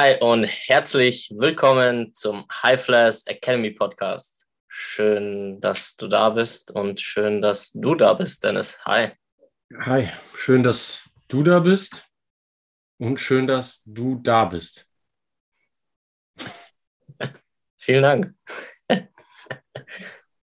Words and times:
Hi 0.00 0.16
und 0.20 0.44
herzlich 0.44 1.34
willkommen 1.36 2.14
zum 2.14 2.46
High 2.62 2.80
Flash 2.80 3.22
Academy 3.26 3.72
Podcast. 3.72 4.46
Schön, 4.68 5.60
dass 5.60 5.96
du 5.96 6.06
da 6.06 6.30
bist 6.30 6.70
und 6.70 7.00
schön, 7.00 7.42
dass 7.42 7.72
du 7.72 7.96
da 7.96 8.14
bist, 8.14 8.44
Dennis. 8.44 8.78
Hi. 8.84 9.10
Hi, 9.76 10.08
schön, 10.36 10.62
dass 10.62 11.10
du 11.26 11.42
da 11.42 11.58
bist 11.58 12.08
und 12.98 13.18
schön, 13.18 13.48
dass 13.48 13.82
du 13.86 14.20
da 14.22 14.44
bist. 14.44 14.88
Vielen 17.76 18.02
Dank. 18.04 18.34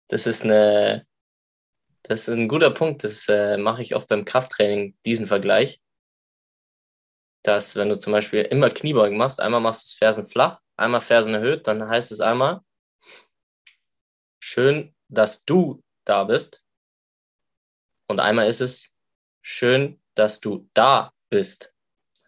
Das 0.10 0.28
ist 0.28 0.44
eine, 0.44 1.08
das 2.04 2.28
ist 2.28 2.30
ein 2.30 2.50
guter 2.50 2.72
Punkt. 2.72 3.06
Das 3.06 3.30
äh, 3.30 3.56
mache 3.56 3.84
ich 3.84 3.96
oft 3.96 4.10
beim 4.10 4.26
Krafttraining, 4.26 4.98
diesen 5.06 5.28
Vergleich 5.28 5.82
dass 7.46 7.76
wenn 7.76 7.90
du 7.90 8.00
zum 8.00 8.12
Beispiel 8.12 8.42
immer 8.42 8.70
Kniebeugen 8.70 9.18
machst, 9.18 9.40
einmal 9.40 9.62
machst 9.62 9.84
du 9.84 9.86
das 9.86 9.94
Fersen 9.94 10.26
flach, 10.26 10.60
einmal 10.76 11.02
Fersen 11.02 11.34
erhöht, 11.36 11.68
dann 11.68 11.88
heißt 11.88 12.12
es 12.12 12.20
einmal, 12.20 12.62
schön, 14.40 14.96
dass 15.10 15.46
du 15.46 15.84
da 16.06 16.24
bist. 16.24 16.64
Und 18.08 18.20
einmal 18.20 18.48
ist 18.48 18.62
es, 18.62 18.94
schön, 19.42 20.02
dass 20.16 20.40
du 20.40 20.70
da 20.74 21.14
bist. 21.30 21.76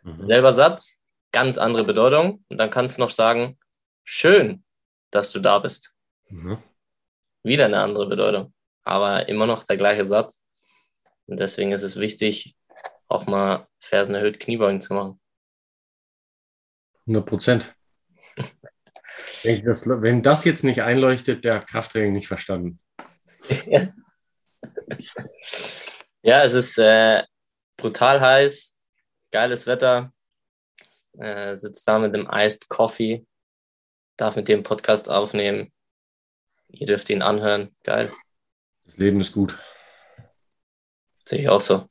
Mhm. 0.04 0.28
Selber 0.28 0.54
Satz, 0.54 1.02
ganz 1.32 1.58
andere 1.58 1.84
Bedeutung. 1.84 2.44
Und 2.50 2.58
dann 2.58 2.70
kannst 2.70 2.98
du 2.98 3.02
noch 3.02 3.12
sagen, 3.12 3.58
schön, 4.04 4.64
dass 5.12 5.32
du 5.32 5.40
da 5.40 5.60
bist. 5.60 5.94
Mhm. 6.30 6.62
Wieder 7.44 7.66
eine 7.66 7.80
andere 7.80 8.08
Bedeutung, 8.08 8.54
aber 8.84 9.30
immer 9.30 9.46
noch 9.46 9.64
der 9.64 9.78
gleiche 9.78 10.06
Satz. 10.06 10.44
Und 11.26 11.38
deswegen 11.38 11.72
ist 11.72 11.84
es 11.84 11.96
wichtig, 11.96 12.57
auch 13.08 13.26
mal 13.26 13.68
Fersen 13.80 14.16
erhöht 14.16 14.40
Kniebeugen 14.40 14.82
zu 14.82 14.94
machen. 14.94 15.20
100 17.02 17.26
Prozent. 17.26 17.76
wenn 19.44 20.22
das 20.22 20.46
jetzt 20.46 20.64
nicht 20.64 20.82
einleuchtet, 20.82 21.46
der 21.46 21.62
Krafttraining 21.62 22.14
nicht 22.14 22.28
verstanden. 22.28 22.80
Ja, 23.66 23.94
ja 26.22 26.44
es 26.44 26.54
ist 26.54 26.78
äh, 26.78 27.24
brutal 27.78 28.20
heiß, 28.20 28.76
geiles 29.32 29.68
Wetter. 29.68 30.12
Äh, 31.18 31.56
sitzt 31.56 31.88
da 31.88 31.98
mit 31.98 32.14
dem 32.14 32.28
Iced 32.32 32.70
Coffee, 32.70 33.26
darf 34.18 34.36
mit 34.36 34.48
dem 34.48 34.64
Podcast 34.64 35.10
aufnehmen. 35.10 35.72
Ihr 36.70 36.88
dürft 36.88 37.10
ihn 37.10 37.22
anhören. 37.22 37.76
Geil. 37.84 38.12
Das 38.86 38.98
Leben 38.98 39.20
ist 39.20 39.34
gut. 39.34 39.58
Sehe 41.26 41.40
ich 41.40 41.50
auch 41.50 41.62
so. 41.62 41.88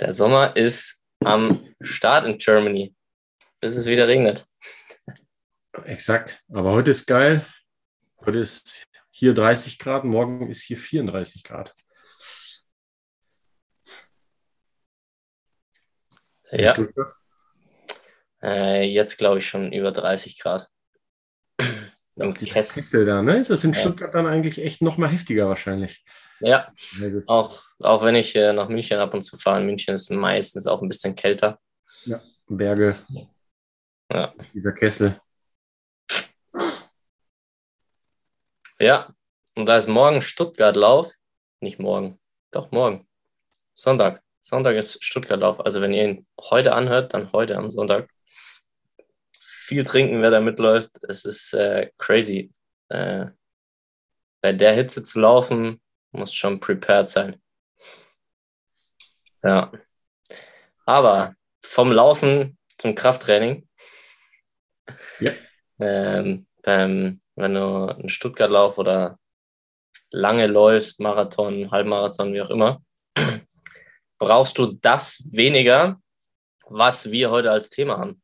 Der 0.00 0.14
Sommer 0.14 0.56
ist 0.56 1.02
am 1.22 1.60
Start 1.82 2.24
in 2.24 2.38
Germany, 2.38 2.94
bis 3.60 3.76
es 3.76 3.84
wieder 3.84 4.08
regnet. 4.08 4.46
Exakt. 5.84 6.42
Aber 6.50 6.72
heute 6.72 6.90
ist 6.92 7.06
geil. 7.06 7.44
Heute 8.24 8.38
ist 8.38 8.86
hier 9.10 9.34
30 9.34 9.78
Grad, 9.78 10.04
morgen 10.04 10.48
ist 10.48 10.62
hier 10.62 10.78
34 10.78 11.44
Grad. 11.44 11.74
Ja. 16.50 16.74
Äh, 18.42 18.84
jetzt 18.84 19.18
glaube 19.18 19.40
ich 19.40 19.48
schon 19.48 19.70
über 19.70 19.92
30 19.92 20.38
Grad. 20.38 20.66
Auf 22.18 22.34
dieser 22.34 22.62
Kessel 22.64 23.04
da, 23.04 23.22
ne? 23.22 23.38
Ist 23.38 23.50
das 23.50 23.64
in 23.64 23.74
ja. 23.74 23.80
Stuttgart 23.80 24.14
dann 24.14 24.26
eigentlich 24.26 24.62
echt 24.62 24.80
noch 24.80 24.96
mal 24.96 25.10
heftiger 25.10 25.46
wahrscheinlich? 25.48 26.02
Ja, 26.40 26.72
auch, 27.26 27.62
auch 27.80 28.02
wenn 28.02 28.14
ich 28.14 28.34
äh, 28.34 28.52
nach 28.52 28.68
München 28.68 28.98
ab 28.98 29.12
und 29.12 29.22
zu 29.22 29.36
fahre. 29.36 29.60
In 29.60 29.66
München 29.66 29.94
ist 29.94 30.10
meistens 30.10 30.66
auch 30.66 30.80
ein 30.80 30.88
bisschen 30.88 31.14
kälter. 31.14 31.60
Ja, 32.04 32.20
Berge. 32.48 32.96
Ja. 34.10 34.34
Dieser 34.54 34.72
Kessel. 34.72 35.20
Ja, 38.78 39.14
und 39.54 39.66
da 39.66 39.76
ist 39.76 39.88
morgen 39.88 40.22
Stuttgart-Lauf. 40.22 41.12
Nicht 41.60 41.78
morgen, 41.78 42.18
doch 42.50 42.70
morgen. 42.70 43.06
Sonntag. 43.74 44.22
Sonntag 44.40 44.76
ist 44.76 45.04
Stuttgart-Lauf. 45.04 45.60
Also 45.60 45.82
wenn 45.82 45.92
ihr 45.92 46.04
ihn 46.04 46.26
heute 46.40 46.72
anhört, 46.72 47.12
dann 47.12 47.30
heute 47.32 47.56
am 47.56 47.70
Sonntag. 47.70 48.08
Viel 49.38 49.84
trinken, 49.84 50.22
wer 50.22 50.30
da 50.30 50.40
mitläuft. 50.40 51.04
Es 51.04 51.26
ist 51.26 51.52
äh, 51.52 51.90
crazy. 51.98 52.52
Äh, 52.88 53.26
bei 54.40 54.54
der 54.54 54.72
Hitze 54.72 55.02
zu 55.04 55.20
laufen, 55.20 55.82
muss 56.12 56.34
schon 56.34 56.60
prepared 56.60 57.08
sein. 57.08 57.40
Ja. 59.42 59.72
Aber 60.86 61.34
vom 61.62 61.92
Laufen 61.92 62.58
zum 62.78 62.94
Krafttraining. 62.94 63.68
Ja. 65.20 65.32
Ähm, 65.78 66.46
beim, 66.62 67.20
wenn 67.36 67.54
du 67.54 67.86
einen 67.86 68.08
Stuttgart-Lauf 68.08 68.78
oder 68.78 69.18
lange 70.10 70.46
läufst, 70.46 71.00
Marathon, 71.00 71.70
Halbmarathon, 71.70 72.34
wie 72.34 72.42
auch 72.42 72.50
immer, 72.50 72.82
brauchst 74.18 74.58
du 74.58 74.72
das 74.72 75.26
weniger, 75.30 76.00
was 76.66 77.10
wir 77.10 77.30
heute 77.30 77.50
als 77.50 77.70
Thema 77.70 77.98
haben. 77.98 78.22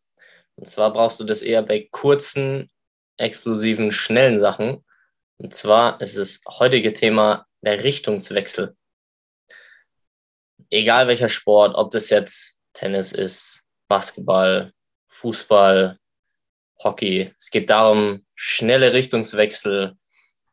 Und 0.57 0.69
zwar 0.69 0.93
brauchst 0.93 1.21
du 1.21 1.25
das 1.25 1.43
eher 1.43 1.63
bei 1.63 1.89
kurzen, 1.91 2.71
explosiven, 3.17 3.93
schnellen 3.93 4.39
Sachen. 4.39 4.85
Und 5.39 5.55
zwar 5.55 6.01
ist 6.01 6.17
das 6.17 6.41
heutige 6.49 6.93
Thema 6.93 7.46
der 7.63 7.83
Richtungswechsel. 7.83 8.77
Egal 10.71 11.09
welcher 11.09 11.29
Sport, 11.29 11.75
ob 11.75 11.91
das 11.91 12.11
jetzt 12.11 12.61
Tennis 12.73 13.13
ist, 13.13 13.65
Basketball, 13.89 14.73
Fußball, 15.09 15.99
Hockey. 16.83 17.33
Es 17.39 17.51
geht 17.51 17.71
darum, 17.71 18.27
schnelle 18.35 18.93
Richtungswechsel 18.93 19.97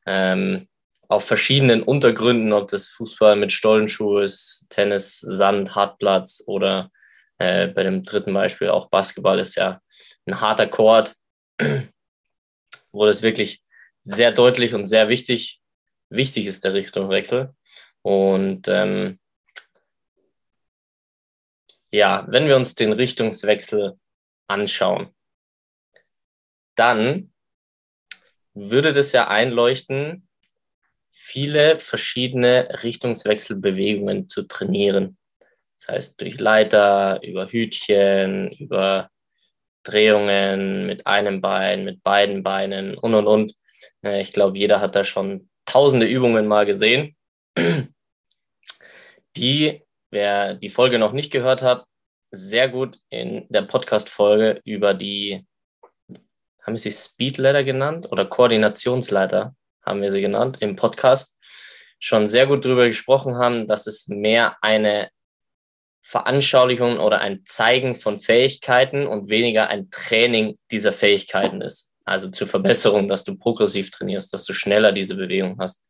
ähm, 0.06 0.68
auf 1.08 1.25
verschiedenen 1.25 1.84
Untergründen, 1.84 2.53
ob 2.53 2.69
das 2.69 2.90
Fußball 2.90 3.36
mit 3.36 3.52
Stollenschuh 3.52 4.19
ist, 4.19 4.68
Tennis, 4.69 5.19
Sand, 5.19 5.75
Hartplatz 5.75 6.44
oder 6.47 6.92
äh, 7.40 7.68
bei 7.68 7.84
dem 7.84 8.03
dritten 8.03 8.34
Beispiel 8.34 8.69
auch 8.69 8.90
Basketball 8.90 9.40
ist 9.40 9.56
ja 9.56 9.81
ein 10.25 10.40
harter 10.40 10.68
Chord, 10.68 11.13
wo 12.92 13.06
das 13.06 13.22
wirklich 13.22 13.62
sehr 14.03 14.31
deutlich 14.31 14.74
und 14.74 14.86
sehr 14.86 15.09
wichtig 15.09 15.62
wichtig 16.13 16.46
ist, 16.46 16.63
der 16.63 16.74
Richtungswechsel. 16.74 17.53
Und 18.01 18.68
ähm, 18.68 19.19
ja, 21.91 22.25
wenn 22.28 22.47
wir 22.47 22.56
uns 22.56 22.75
den 22.75 22.94
Richtungswechsel 22.94 24.00
anschauen, 24.47 25.13
dann 26.75 27.31
würde 28.53 28.94
das 28.94 29.12
ja 29.12 29.28
einleuchten, 29.28 30.28
viele 31.12 31.79
verschiedene 31.79 32.84
Richtungswechselbewegungen 32.84 34.30
zu 34.30 34.44
trainieren. 34.44 35.18
Das 35.80 35.88
heißt, 35.95 36.22
durch 36.22 36.40
Leiter, 36.40 37.22
über 37.24 37.47
Hütchen, 37.47 38.51
über 38.51 39.09
Drehungen 39.84 40.85
mit 40.85 41.06
einem 41.07 41.41
Bein, 41.41 41.84
mit 41.84 42.03
beiden 42.03 42.41
Beinen 42.41 42.97
und, 42.97 43.13
und, 43.13 43.28
und. 43.28 43.56
Äh, 44.01 44.22
ich 44.22 44.34
glaube, 44.34 44.57
jeder 44.57 44.80
hat 44.81 44.95
da 44.95 45.03
schon 45.03 45.50
tausende 45.73 46.06
Übungen 46.06 46.45
mal 46.47 46.67
gesehen, 46.67 47.16
die, 49.35 49.81
wer 50.11 50.53
die 50.53 50.69
Folge 50.69 51.00
noch 51.00 51.13
nicht 51.13 51.31
gehört 51.31 51.63
hat, 51.63 51.85
sehr 52.29 52.69
gut 52.69 53.00
in 53.09 53.47
der 53.50 53.63
Podcast-Folge 53.63 54.62
über 54.66 54.94
die, 54.94 55.47
haben 56.62 56.73
wir 56.73 56.79
sie 56.79 56.91
Speedleiter 56.91 57.63
genannt 57.63 58.07
oder 58.12 58.25
Koordinationsleiter 58.25 59.56
haben 59.83 60.01
wir 60.03 60.12
sie 60.12 60.21
genannt 60.21 60.57
im 60.59 60.75
Podcast, 60.75 61.36
schon 61.98 62.27
sehr 62.27 62.45
gut 62.45 62.63
darüber 62.63 62.88
gesprochen 62.88 63.38
haben, 63.38 63.68
dass 63.68 63.88
es 63.88 64.07
mehr 64.07 64.57
eine 64.62 65.09
Veranschaulichung 66.03 67.00
oder 67.00 67.19
ein 67.19 67.45
Zeigen 67.45 67.95
von 67.95 68.19
Fähigkeiten 68.19 69.07
und 69.07 69.30
weniger 69.30 69.69
ein 69.69 69.89
Training 69.89 70.56
dieser 70.69 70.94
Fähigkeiten 70.94 71.62
ist. 71.62 71.93
Also 72.05 72.29
zur 72.29 72.47
Verbesserung, 72.47 73.07
dass 73.07 73.23
du 73.23 73.35
progressiv 73.35 73.91
trainierst, 73.91 74.33
dass 74.33 74.45
du 74.45 74.53
schneller 74.53 74.91
diese 74.91 75.15
Bewegung 75.15 75.57
hast. 75.59 75.83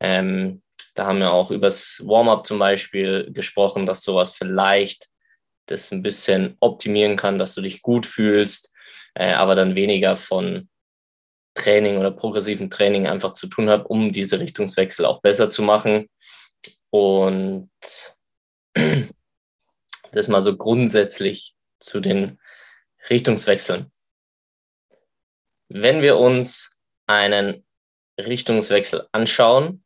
Ähm, 0.00 0.62
da 0.94 1.06
haben 1.06 1.20
wir 1.20 1.32
auch 1.32 1.50
übers 1.50 2.02
Warm-up 2.04 2.46
zum 2.46 2.58
Beispiel 2.58 3.30
gesprochen, 3.32 3.86
dass 3.86 4.02
sowas 4.02 4.32
vielleicht 4.32 5.08
das 5.66 5.92
ein 5.92 6.02
bisschen 6.02 6.56
optimieren 6.60 7.16
kann, 7.16 7.38
dass 7.38 7.54
du 7.54 7.60
dich 7.60 7.82
gut 7.82 8.06
fühlst, 8.06 8.72
äh, 9.14 9.32
aber 9.32 9.54
dann 9.54 9.74
weniger 9.74 10.16
von 10.16 10.68
Training 11.54 11.98
oder 11.98 12.10
progressiven 12.10 12.70
Training 12.70 13.06
einfach 13.06 13.32
zu 13.34 13.48
tun 13.48 13.68
hat, 13.68 13.86
um 13.86 14.12
diese 14.12 14.40
Richtungswechsel 14.40 15.04
auch 15.04 15.20
besser 15.20 15.50
zu 15.50 15.62
machen. 15.62 16.08
Und 16.90 17.70
das 20.12 20.28
mal 20.28 20.42
so 20.42 20.56
grundsätzlich 20.56 21.54
zu 21.80 22.00
den 22.00 22.38
Richtungswechseln. 23.10 23.90
Wenn 25.68 26.02
wir 26.02 26.16
uns 26.16 26.70
einen 27.06 27.66
Richtungswechsel 28.18 29.08
anschauen, 29.12 29.84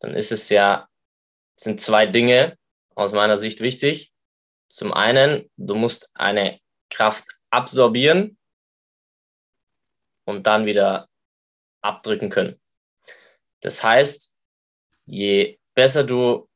dann 0.00 0.14
ist 0.14 0.32
es 0.32 0.48
ja, 0.48 0.88
sind 1.56 1.80
zwei 1.80 2.06
Dinge 2.06 2.58
aus 2.94 3.12
meiner 3.12 3.38
Sicht 3.38 3.60
wichtig. 3.60 4.12
Zum 4.68 4.92
einen, 4.92 5.50
du 5.56 5.74
musst 5.74 6.10
eine 6.14 6.60
Kraft 6.90 7.26
absorbieren 7.50 8.38
und 10.24 10.46
dann 10.46 10.66
wieder 10.66 11.08
abdrücken 11.80 12.30
können. 12.30 12.60
Das 13.60 13.82
heißt, 13.82 14.34
je 15.06 15.58
besser 15.74 16.04
du 16.04 16.48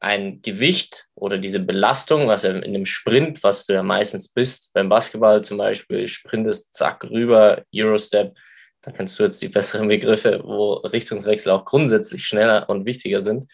ein 0.00 0.40
Gewicht 0.42 1.08
oder 1.20 1.38
diese 1.38 1.60
Belastung, 1.60 2.28
was 2.28 2.44
in 2.44 2.72
dem 2.72 2.86
Sprint, 2.86 3.42
was 3.42 3.66
du 3.66 3.74
ja 3.74 3.82
meistens 3.82 4.28
bist, 4.28 4.72
beim 4.72 4.88
Basketball 4.88 5.42
zum 5.42 5.58
Beispiel, 5.58 6.08
sprintest, 6.08 6.74
zack, 6.74 7.04
rüber, 7.04 7.62
Eurostep, 7.74 8.34
da 8.82 8.90
kannst 8.90 9.18
du 9.18 9.24
jetzt 9.24 9.42
die 9.42 9.48
besseren 9.48 9.88
Begriffe, 9.88 10.40
wo 10.42 10.74
Richtungswechsel 10.74 11.52
auch 11.52 11.66
grundsätzlich 11.66 12.26
schneller 12.26 12.68
und 12.70 12.86
wichtiger 12.86 13.22
sind, 13.22 13.46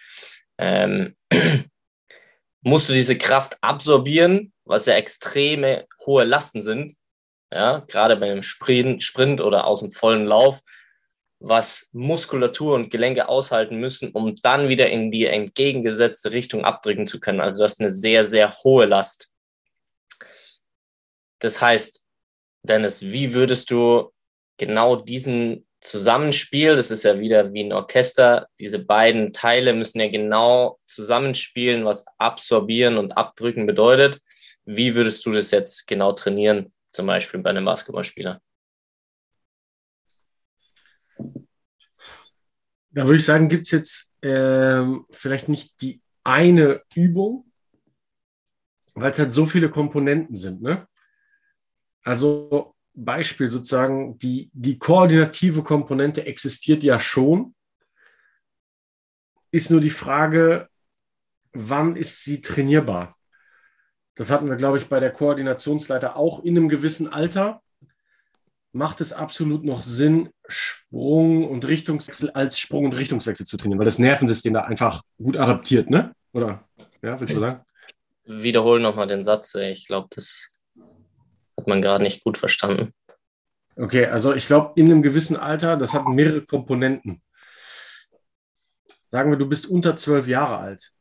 ähm, 0.58 1.16
musst 2.62 2.88
du 2.88 2.92
diese 2.92 3.18
Kraft 3.18 3.58
absorbieren, 3.60 4.52
was 4.64 4.86
ja 4.86 4.94
extreme 4.94 5.86
hohe 6.04 6.24
Lasten 6.24 6.62
sind, 6.62 6.94
ja, 7.52 7.80
gerade 7.80 8.16
bei 8.16 8.30
einem 8.30 8.42
Sprint 8.42 9.40
oder 9.40 9.66
aus 9.66 9.80
dem 9.80 9.90
vollen 9.90 10.26
Lauf, 10.26 10.60
was 11.38 11.88
Muskulatur 11.92 12.74
und 12.74 12.90
Gelenke 12.90 13.28
aushalten 13.28 13.76
müssen, 13.78 14.10
um 14.12 14.36
dann 14.36 14.68
wieder 14.68 14.88
in 14.88 15.10
die 15.10 15.26
entgegengesetzte 15.26 16.32
Richtung 16.32 16.64
abdrücken 16.64 17.06
zu 17.06 17.20
können. 17.20 17.40
Also 17.40 17.58
du 17.58 17.64
hast 17.64 17.80
eine 17.80 17.90
sehr, 17.90 18.26
sehr 18.26 18.52
hohe 18.64 18.86
Last. 18.86 19.30
Das 21.38 21.60
heißt, 21.60 22.04
Dennis, 22.62 23.02
wie 23.02 23.34
würdest 23.34 23.70
du 23.70 24.12
genau 24.56 24.96
diesen 24.96 25.66
Zusammenspiel, 25.80 26.74
das 26.74 26.90
ist 26.90 27.04
ja 27.04 27.20
wieder 27.20 27.52
wie 27.52 27.62
ein 27.62 27.72
Orchester, 27.72 28.48
diese 28.58 28.78
beiden 28.78 29.32
Teile 29.32 29.74
müssen 29.74 30.00
ja 30.00 30.08
genau 30.08 30.78
zusammenspielen, 30.86 31.84
was 31.84 32.06
absorbieren 32.18 32.96
und 32.98 33.16
abdrücken 33.16 33.66
bedeutet. 33.66 34.20
Wie 34.64 34.94
würdest 34.94 35.24
du 35.26 35.32
das 35.32 35.50
jetzt 35.50 35.86
genau 35.86 36.12
trainieren, 36.12 36.72
zum 36.92 37.06
Beispiel 37.06 37.40
bei 37.40 37.50
einem 37.50 37.66
Basketballspieler? 37.66 38.40
Da 42.96 43.04
würde 43.04 43.16
ich 43.16 43.26
sagen, 43.26 43.50
gibt 43.50 43.66
es 43.66 43.72
jetzt 43.72 44.10
ähm, 44.22 45.04
vielleicht 45.10 45.50
nicht 45.50 45.82
die 45.82 46.00
eine 46.24 46.80
Übung, 46.94 47.44
weil 48.94 49.12
es 49.12 49.18
halt 49.18 49.34
so 49.34 49.44
viele 49.44 49.68
Komponenten 49.68 50.34
sind. 50.34 50.62
Ne? 50.62 50.88
Also 52.04 52.74
Beispiel 52.94 53.48
sozusagen, 53.48 54.18
die, 54.18 54.50
die 54.54 54.78
koordinative 54.78 55.62
Komponente 55.62 56.24
existiert 56.24 56.82
ja 56.82 56.98
schon. 56.98 57.54
Ist 59.50 59.70
nur 59.70 59.82
die 59.82 59.90
Frage, 59.90 60.70
wann 61.52 61.96
ist 61.96 62.24
sie 62.24 62.40
trainierbar? 62.40 63.14
Das 64.14 64.30
hatten 64.30 64.48
wir, 64.48 64.56
glaube 64.56 64.78
ich, 64.78 64.88
bei 64.88 65.00
der 65.00 65.12
Koordinationsleiter 65.12 66.16
auch 66.16 66.42
in 66.42 66.56
einem 66.56 66.70
gewissen 66.70 67.12
Alter 67.12 67.62
macht 68.72 69.02
es 69.02 69.12
absolut 69.12 69.64
noch 69.64 69.82
Sinn, 69.82 70.30
Sprung 70.48 71.48
und 71.48 71.66
Richtungswechsel 71.66 72.30
als 72.30 72.58
Sprung 72.58 72.84
und 72.84 72.92
Richtungswechsel 72.92 73.46
zu 73.46 73.56
trainieren, 73.56 73.78
weil 73.78 73.86
das 73.86 73.98
Nervensystem 73.98 74.54
da 74.54 74.62
einfach 74.62 75.02
gut 75.18 75.36
adaptiert, 75.36 75.90
ne? 75.90 76.14
Oder? 76.32 76.68
Ja, 77.02 77.18
willst 77.20 77.34
du 77.34 77.40
sagen? 77.40 77.64
Wiederhole 78.24 78.80
nochmal 78.80 79.06
den 79.06 79.24
Satz. 79.24 79.54
Ich 79.54 79.86
glaube, 79.86 80.08
das 80.10 80.48
hat 81.56 81.66
man 81.66 81.82
gerade 81.82 82.02
nicht 82.02 82.24
gut 82.24 82.38
verstanden. 82.38 82.92
Okay, 83.76 84.06
also 84.06 84.34
ich 84.34 84.46
glaube, 84.46 84.72
in 84.76 84.86
einem 84.86 85.02
gewissen 85.02 85.36
Alter, 85.36 85.76
das 85.76 85.94
hat 85.94 86.06
mehrere 86.08 86.42
Komponenten. 86.42 87.22
Sagen 89.10 89.30
wir, 89.30 89.38
du 89.38 89.48
bist 89.48 89.66
unter 89.66 89.96
zwölf 89.96 90.28
Jahre 90.28 90.58
alt. 90.58 90.92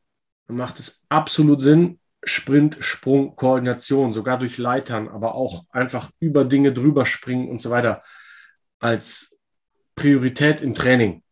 Dann 0.47 0.57
macht 0.57 0.79
es 0.79 1.03
absolut 1.09 1.61
Sinn, 1.61 1.99
Sprint, 2.23 2.77
Sprung, 2.81 3.35
Koordination, 3.35 4.13
sogar 4.13 4.37
durch 4.37 4.57
Leitern, 4.57 5.07
aber 5.07 5.35
auch 5.35 5.65
einfach 5.69 6.11
über 6.19 6.43
Dinge 6.43 6.73
drüber 6.73 7.05
springen 7.05 7.49
und 7.49 7.61
so 7.61 7.69
weiter 7.69 8.03
als 8.79 9.34
Priorität 9.95 10.61
im 10.61 10.75
Training 10.75 11.23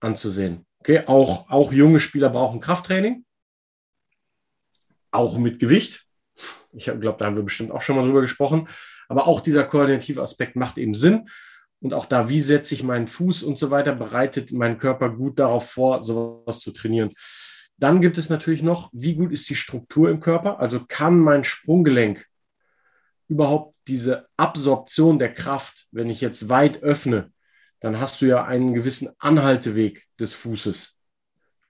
anzusehen. 0.00 0.66
Okay, 0.80 1.02
auch, 1.06 1.50
auch 1.50 1.72
junge 1.72 2.00
Spieler 2.00 2.30
brauchen 2.30 2.60
Krafttraining, 2.60 3.24
auch 5.10 5.38
mit 5.38 5.58
Gewicht. 5.58 6.06
Ich 6.72 6.84
glaube, 6.84 7.16
da 7.18 7.26
haben 7.26 7.36
wir 7.36 7.42
bestimmt 7.42 7.72
auch 7.72 7.82
schon 7.82 7.96
mal 7.96 8.04
drüber 8.04 8.20
gesprochen. 8.20 8.68
Aber 9.08 9.26
auch 9.26 9.40
dieser 9.40 9.64
koordinative 9.64 10.20
Aspekt 10.20 10.54
macht 10.54 10.78
eben 10.78 10.94
Sinn. 10.94 11.28
Und 11.80 11.94
auch 11.94 12.06
da, 12.06 12.28
wie 12.28 12.40
setze 12.40 12.74
ich 12.74 12.82
meinen 12.82 13.08
Fuß 13.08 13.42
und 13.42 13.58
so 13.58 13.70
weiter, 13.70 13.94
bereitet 13.94 14.52
meinen 14.52 14.78
Körper 14.78 15.10
gut 15.10 15.38
darauf 15.38 15.70
vor, 15.70 16.04
sowas 16.04 16.60
zu 16.60 16.72
trainieren. 16.72 17.12
Dann 17.76 18.00
gibt 18.00 18.18
es 18.18 18.28
natürlich 18.28 18.62
noch, 18.62 18.90
wie 18.92 19.14
gut 19.14 19.32
ist 19.32 19.48
die 19.48 19.54
Struktur 19.54 20.10
im 20.10 20.20
Körper? 20.20 20.58
Also 20.58 20.84
kann 20.86 21.18
mein 21.18 21.44
Sprunggelenk 21.44 22.26
überhaupt 23.28 23.76
diese 23.86 24.26
Absorption 24.36 25.18
der 25.18 25.32
Kraft, 25.32 25.86
wenn 25.92 26.10
ich 26.10 26.20
jetzt 26.20 26.48
weit 26.48 26.82
öffne, 26.82 27.30
dann 27.80 28.00
hast 28.00 28.20
du 28.20 28.26
ja 28.26 28.44
einen 28.44 28.74
gewissen 28.74 29.10
Anhalteweg 29.18 30.06
des 30.18 30.34
Fußes, 30.34 30.98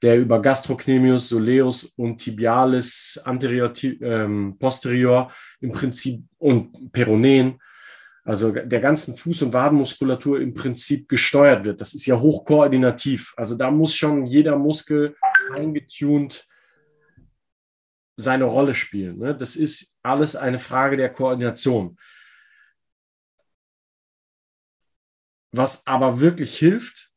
der 0.02 0.18
über 0.18 0.40
Gastrocnemius, 0.40 1.28
Soleus 1.28 1.84
und 1.96 2.18
Tibialis, 2.18 3.20
anterior, 3.24 3.72
ähm, 3.82 4.56
posterior 4.58 5.30
im 5.60 5.72
Prinzip 5.72 6.22
und 6.38 6.92
Peroneen 6.92 7.58
also 8.28 8.52
der 8.52 8.80
ganzen 8.80 9.14
Fuß- 9.14 9.44
und 9.44 9.54
Wadenmuskulatur 9.54 10.38
im 10.42 10.52
Prinzip 10.52 11.08
gesteuert 11.08 11.64
wird. 11.64 11.80
Das 11.80 11.94
ist 11.94 12.04
ja 12.04 12.20
hochkoordinativ. 12.20 13.32
Also 13.38 13.54
da 13.54 13.70
muss 13.70 13.94
schon 13.94 14.26
jeder 14.26 14.54
Muskel 14.54 15.16
eingetunt 15.54 16.46
seine 18.18 18.44
Rolle 18.44 18.74
spielen. 18.74 19.18
Ne? 19.18 19.34
Das 19.34 19.54
ist 19.54 19.94
alles 20.02 20.34
eine 20.34 20.58
Frage 20.58 20.96
der 20.96 21.08
Koordination. 21.08 21.96
Was 25.52 25.86
aber 25.86 26.20
wirklich 26.20 26.58
hilft, 26.58 27.10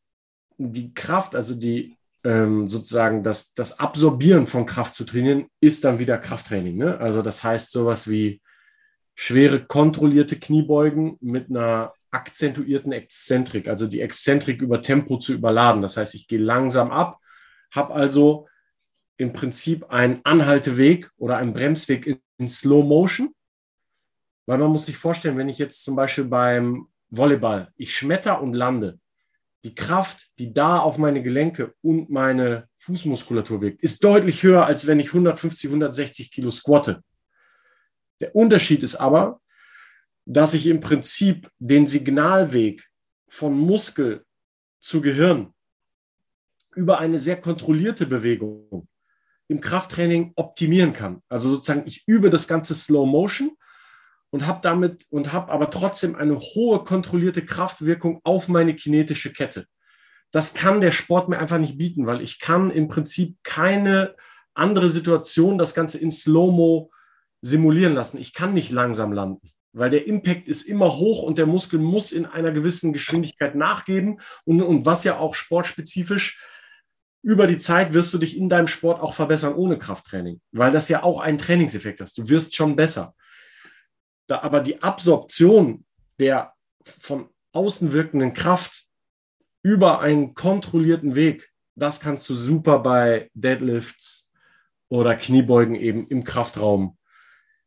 die 0.57 0.93
Kraft, 0.93 1.35
also 1.35 1.55
die 1.55 1.97
ähm, 2.23 2.69
sozusagen 2.69 3.23
das, 3.23 3.55
das 3.55 3.79
Absorbieren 3.79 4.45
von 4.45 4.67
Kraft 4.67 4.93
zu 4.93 5.03
trainieren, 5.03 5.47
ist 5.59 5.83
dann 5.83 5.97
wieder 5.97 6.19
Krafttraining. 6.19 6.77
Ne? 6.77 6.99
Also 6.99 7.23
das 7.23 7.43
heißt 7.43 7.71
sowas 7.71 8.07
wie 8.07 8.39
schwere 9.15 9.65
kontrollierte 9.65 10.37
Kniebeugen 10.39 11.17
mit 11.19 11.49
einer 11.49 11.93
akzentuierten 12.11 12.91
Exzentrik, 12.91 13.67
also 13.67 13.87
die 13.87 14.01
Exzentrik 14.01 14.61
über 14.61 14.83
Tempo 14.83 15.17
zu 15.17 15.33
überladen. 15.33 15.81
Das 15.81 15.97
heißt, 15.97 16.13
ich 16.13 16.27
gehe 16.27 16.39
langsam 16.39 16.91
ab, 16.91 17.19
habe 17.71 17.93
also 17.95 18.47
im 19.21 19.33
Prinzip 19.33 19.85
einen 19.91 20.19
Anhalteweg 20.23 21.11
oder 21.15 21.37
einen 21.37 21.53
Bremsweg 21.53 22.07
in, 22.07 22.19
in 22.39 22.47
Slow 22.47 22.83
Motion, 22.83 23.35
weil 24.47 24.57
man 24.57 24.71
muss 24.71 24.87
sich 24.87 24.97
vorstellen, 24.97 25.37
wenn 25.37 25.47
ich 25.47 25.59
jetzt 25.59 25.83
zum 25.83 25.95
Beispiel 25.95 26.23
beim 26.23 26.87
Volleyball, 27.11 27.71
ich 27.75 27.95
schmetter 27.95 28.41
und 28.41 28.55
lande, 28.55 28.99
die 29.63 29.75
Kraft, 29.75 30.31
die 30.39 30.51
da 30.55 30.79
auf 30.79 30.97
meine 30.97 31.21
Gelenke 31.21 31.75
und 31.83 32.09
meine 32.09 32.67
Fußmuskulatur 32.79 33.61
wirkt, 33.61 33.83
ist 33.83 34.03
deutlich 34.03 34.41
höher, 34.41 34.65
als 34.65 34.87
wenn 34.87 34.99
ich 34.99 35.09
150, 35.09 35.69
160 35.69 36.31
Kilo 36.31 36.49
squatte. 36.49 37.03
Der 38.21 38.35
Unterschied 38.35 38.81
ist 38.81 38.95
aber, 38.95 39.39
dass 40.25 40.55
ich 40.55 40.65
im 40.65 40.79
Prinzip 40.79 41.47
den 41.59 41.85
Signalweg 41.85 42.83
von 43.27 43.55
Muskel 43.55 44.25
zu 44.79 44.99
Gehirn 44.99 45.53
über 46.73 46.97
eine 46.97 47.19
sehr 47.19 47.39
kontrollierte 47.39 48.07
Bewegung 48.07 48.87
im 49.51 49.59
Krafttraining 49.59 50.31
optimieren 50.35 50.93
kann. 50.93 51.21
Also 51.27 51.49
sozusagen, 51.49 51.83
ich 51.85 52.03
übe 52.07 52.29
das 52.29 52.47
ganze 52.47 52.73
Slow 52.73 53.05
Motion 53.05 53.51
und 54.29 54.47
habe 54.47 54.59
damit 54.63 55.05
und 55.09 55.33
habe 55.33 55.51
aber 55.51 55.69
trotzdem 55.69 56.15
eine 56.15 56.39
hohe 56.39 56.83
kontrollierte 56.85 57.45
Kraftwirkung 57.45 58.21
auf 58.23 58.47
meine 58.47 58.73
kinetische 58.73 59.33
Kette. 59.33 59.67
Das 60.31 60.53
kann 60.53 60.79
der 60.79 60.93
Sport 60.93 61.27
mir 61.27 61.37
einfach 61.37 61.57
nicht 61.57 61.77
bieten, 61.77 62.07
weil 62.07 62.21
ich 62.21 62.39
kann 62.39 62.71
im 62.71 62.87
Prinzip 62.87 63.37
keine 63.43 64.15
andere 64.53 64.87
Situation 64.87 65.57
das 65.57 65.75
Ganze 65.75 65.97
in 65.97 66.13
Slow-Mo 66.13 66.89
simulieren 67.41 67.93
lassen. 67.93 68.19
Ich 68.19 68.33
kann 68.33 68.53
nicht 68.53 68.71
langsam 68.71 69.11
landen, 69.11 69.51
weil 69.73 69.89
der 69.89 70.07
Impact 70.07 70.47
ist 70.47 70.63
immer 70.63 70.95
hoch 70.95 71.23
und 71.23 71.37
der 71.37 71.45
Muskel 71.45 71.79
muss 71.79 72.13
in 72.13 72.25
einer 72.25 72.51
gewissen 72.51 72.93
Geschwindigkeit 72.93 73.55
nachgeben. 73.55 74.21
Und, 74.45 74.61
und 74.61 74.85
was 74.85 75.03
ja 75.03 75.19
auch 75.19 75.35
sportspezifisch, 75.35 76.39
über 77.23 77.47
die 77.47 77.57
Zeit 77.57 77.93
wirst 77.93 78.13
du 78.13 78.17
dich 78.17 78.37
in 78.37 78.49
deinem 78.49 78.67
Sport 78.67 79.01
auch 79.01 79.13
verbessern 79.13 79.53
ohne 79.53 79.77
Krafttraining, 79.77 80.41
weil 80.51 80.71
das 80.71 80.89
ja 80.89 81.03
auch 81.03 81.19
einen 81.19 81.37
Trainingseffekt 81.37 82.01
hast. 82.01 82.17
Du 82.17 82.29
wirst 82.29 82.55
schon 82.55 82.75
besser. 82.75 83.15
Da 84.27 84.41
aber 84.41 84.61
die 84.61 84.81
Absorption 84.81 85.85
der 86.19 86.53
von 86.83 87.29
außen 87.53 87.91
wirkenden 87.93 88.33
Kraft 88.33 88.85
über 89.63 89.99
einen 89.99 90.33
kontrollierten 90.33 91.15
Weg, 91.15 91.51
das 91.75 91.99
kannst 91.99 92.29
du 92.29 92.35
super 92.35 92.79
bei 92.79 93.29
Deadlifts 93.33 94.31
oder 94.89 95.15
Kniebeugen 95.15 95.75
eben 95.75 96.07
im 96.07 96.23
Kraftraum 96.23 96.97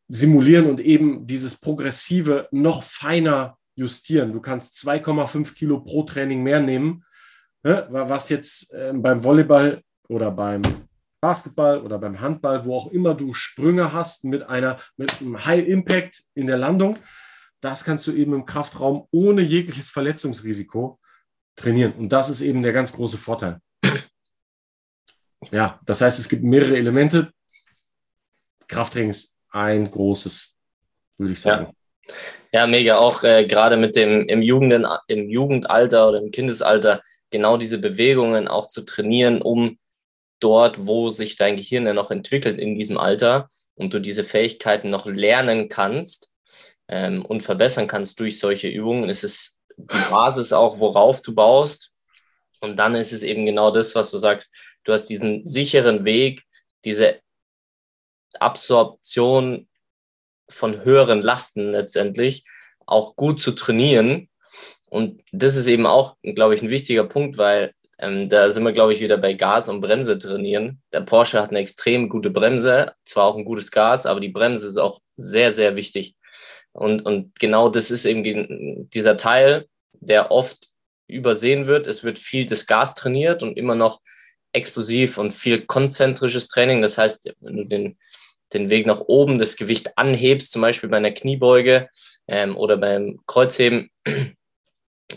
simulieren 0.07 0.67
und 0.67 0.79
eben 0.79 1.25
dieses 1.25 1.55
Progressive 1.55 2.47
noch 2.51 2.83
feiner 2.83 3.57
justieren. 3.75 4.33
Du 4.33 4.41
kannst 4.41 4.75
2,5 4.75 5.55
Kilo 5.55 5.79
pro 5.81 6.03
Training 6.03 6.43
mehr 6.43 6.59
nehmen, 6.59 7.03
ne? 7.65 7.87
was 7.89 8.29
jetzt 8.29 8.73
ähm, 8.73 9.01
beim 9.01 9.23
Volleyball 9.23 9.81
oder 10.07 10.31
beim 10.31 10.61
Basketball 11.19 11.81
oder 11.81 11.97
beim 11.97 12.21
Handball, 12.21 12.65
wo 12.65 12.77
auch 12.77 12.91
immer 12.91 13.15
du 13.15 13.33
Sprünge 13.33 13.91
hast 13.91 14.25
mit 14.25 14.43
einer 14.43 14.79
mit 14.95 15.21
einem 15.21 15.43
High 15.45 15.67
Impact 15.67 16.23
in 16.35 16.47
der 16.47 16.57
Landung, 16.57 16.97
das 17.61 17.83
kannst 17.83 18.05
du 18.07 18.11
eben 18.11 18.33
im 18.33 18.45
Kraftraum 18.45 19.07
ohne 19.11 19.41
jegliches 19.41 19.89
Verletzungsrisiko 19.89 20.99
trainieren. 21.55 21.93
Und 21.93 22.09
das 22.09 22.29
ist 22.29 22.41
eben 22.41 22.61
der 22.61 22.73
ganz 22.73 22.93
große 22.93 23.17
Vorteil. 23.17 23.59
Ja, 25.51 25.79
das 25.85 26.01
heißt, 26.01 26.19
es 26.19 26.29
gibt 26.29 26.43
mehrere 26.43 26.77
Elemente. 26.77 27.31
Krafttraining 28.67 29.11
ist 29.11 29.37
ein 29.49 29.89
großes, 29.89 30.55
würde 31.17 31.33
ich 31.33 31.41
sagen. 31.41 31.71
Ja, 32.51 32.61
ja 32.61 32.67
mega. 32.67 32.97
Auch 32.97 33.23
äh, 33.23 33.45
gerade 33.45 33.77
mit 33.77 33.95
dem 33.95 34.27
im, 34.27 34.41
Jugenden, 34.41 34.87
im 35.07 35.29
Jugendalter 35.29 36.09
oder 36.09 36.19
im 36.19 36.31
Kindesalter 36.31 37.01
genau 37.31 37.57
diese 37.57 37.77
Bewegungen 37.77 38.47
auch 38.47 38.67
zu 38.67 38.81
trainieren, 38.81 39.41
um 39.41 39.77
dort, 40.39 40.85
wo 40.85 41.09
sich 41.09 41.35
dein 41.37 41.57
Gehirn 41.57 41.85
ja 41.85 41.93
noch 41.93 42.11
entwickelt 42.11 42.59
in 42.59 42.77
diesem 42.77 42.97
Alter 42.97 43.49
und 43.75 43.93
du 43.93 43.99
diese 43.99 44.23
Fähigkeiten 44.23 44.89
noch 44.89 45.05
lernen 45.05 45.69
kannst 45.69 46.31
ähm, 46.87 47.25
und 47.25 47.41
verbessern 47.41 47.87
kannst 47.87 48.19
durch 48.19 48.39
solche 48.39 48.67
Übungen, 48.67 49.09
ist 49.09 49.23
es 49.23 49.59
die 49.77 50.09
Basis 50.09 50.53
auch, 50.53 50.79
worauf 50.79 51.21
du 51.21 51.33
baust. 51.33 51.91
Und 52.61 52.77
dann 52.77 52.95
ist 52.95 53.11
es 53.11 53.23
eben 53.23 53.45
genau 53.45 53.71
das, 53.71 53.95
was 53.95 54.11
du 54.11 54.17
sagst. 54.17 54.53
Du 54.83 54.93
hast 54.93 55.07
diesen 55.07 55.45
sicheren 55.45 56.05
Weg, 56.05 56.43
diese 56.85 57.19
Absorption 58.39 59.67
von 60.49 60.83
höheren 60.83 61.21
Lasten 61.21 61.71
letztendlich 61.71 62.45
auch 62.85 63.15
gut 63.15 63.41
zu 63.41 63.51
trainieren. 63.51 64.29
Und 64.95 65.21
das 65.33 65.57
ist 65.57 65.67
eben 65.67 65.85
auch, 65.85 66.15
glaube 66.23 66.55
ich, 66.55 66.61
ein 66.61 66.69
wichtiger 66.69 67.03
Punkt, 67.03 67.37
weil 67.37 67.73
ähm, 67.99 68.29
da 68.29 68.49
sind 68.49 68.63
wir, 68.63 68.71
glaube 68.71 68.93
ich, 68.93 69.01
wieder 69.01 69.17
bei 69.17 69.33
Gas 69.33 69.67
und 69.67 69.81
Bremse 69.81 70.17
trainieren. 70.17 70.81
Der 70.93 71.01
Porsche 71.01 71.41
hat 71.41 71.49
eine 71.49 71.59
extrem 71.59 72.07
gute 72.07 72.29
Bremse, 72.29 72.93
zwar 73.03 73.25
auch 73.25 73.35
ein 73.35 73.43
gutes 73.43 73.71
Gas, 73.71 74.05
aber 74.05 74.21
die 74.21 74.29
Bremse 74.29 74.69
ist 74.69 74.77
auch 74.77 75.01
sehr, 75.17 75.51
sehr 75.51 75.75
wichtig. 75.75 76.15
Und, 76.71 77.01
und 77.01 77.37
genau 77.37 77.67
das 77.67 77.91
ist 77.91 78.05
eben 78.05 78.89
dieser 78.89 79.17
Teil, 79.17 79.65
der 79.91 80.31
oft 80.31 80.69
übersehen 81.07 81.67
wird. 81.67 81.87
Es 81.87 82.05
wird 82.05 82.17
viel 82.17 82.45
das 82.45 82.65
Gas 82.65 82.95
trainiert 82.95 83.43
und 83.43 83.57
immer 83.57 83.75
noch 83.75 83.99
explosiv 84.53 85.17
und 85.17 85.33
viel 85.33 85.65
konzentrisches 85.65 86.47
Training. 86.47 86.81
Das 86.81 86.97
heißt, 86.97 87.33
wenn 87.41 87.57
du 87.57 87.65
den, 87.65 87.97
den 88.53 88.69
Weg 88.69 88.85
nach 88.85 89.01
oben, 89.01 89.39
das 89.39 89.57
Gewicht 89.57 89.97
anhebst, 89.97 90.53
zum 90.53 90.61
Beispiel 90.61 90.87
bei 90.87 90.97
einer 90.97 91.11
Kniebeuge 91.11 91.89
ähm, 92.29 92.55
oder 92.55 92.77
beim 92.77 93.19
Kreuzheben. 93.27 93.91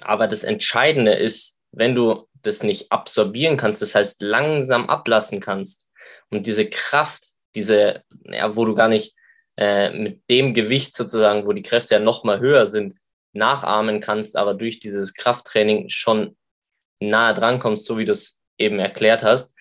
Aber 0.03 0.29
das 0.29 0.45
Entscheidende 0.45 1.15
ist, 1.15 1.59
wenn 1.73 1.95
du 1.95 2.27
das 2.43 2.63
nicht 2.63 2.93
absorbieren 2.93 3.57
kannst, 3.57 3.83
das 3.83 3.95
heißt 3.95 4.23
langsam 4.23 4.89
ablassen 4.89 5.41
kannst 5.41 5.91
und 6.31 6.47
diese 6.47 6.69
Kraft, 6.69 7.25
diese, 7.55 8.03
ja, 8.25 8.55
wo 8.55 8.65
du 8.65 8.75
gar 8.75 8.89
nicht 8.89 9.15
äh, 9.57 9.91
mit 9.91 10.23
dem 10.31 10.55
Gewicht 10.55 10.97
sozusagen, 10.97 11.47
wo 11.47 11.53
die 11.53 11.63
Kräfte 11.63 11.95
ja 11.95 12.01
noch 12.01 12.25
mal 12.25 12.41
höher 12.41 12.67
sind, 12.67 12.95
nachahmen 13.33 14.01
kannst, 14.01 14.37
aber 14.37 14.55
durch 14.55 14.81
dieses 14.81 15.15
Krafttraining 15.15 15.89
schon 15.89 16.37
nahe 17.01 17.35
dran 17.35 17.59
kommst, 17.59 17.85
so 17.85 17.99
wie 17.99 18.05
du 18.05 18.13
es 18.13 18.41
eben 18.59 18.79
erklärt 18.79 19.23
hast, 19.23 19.57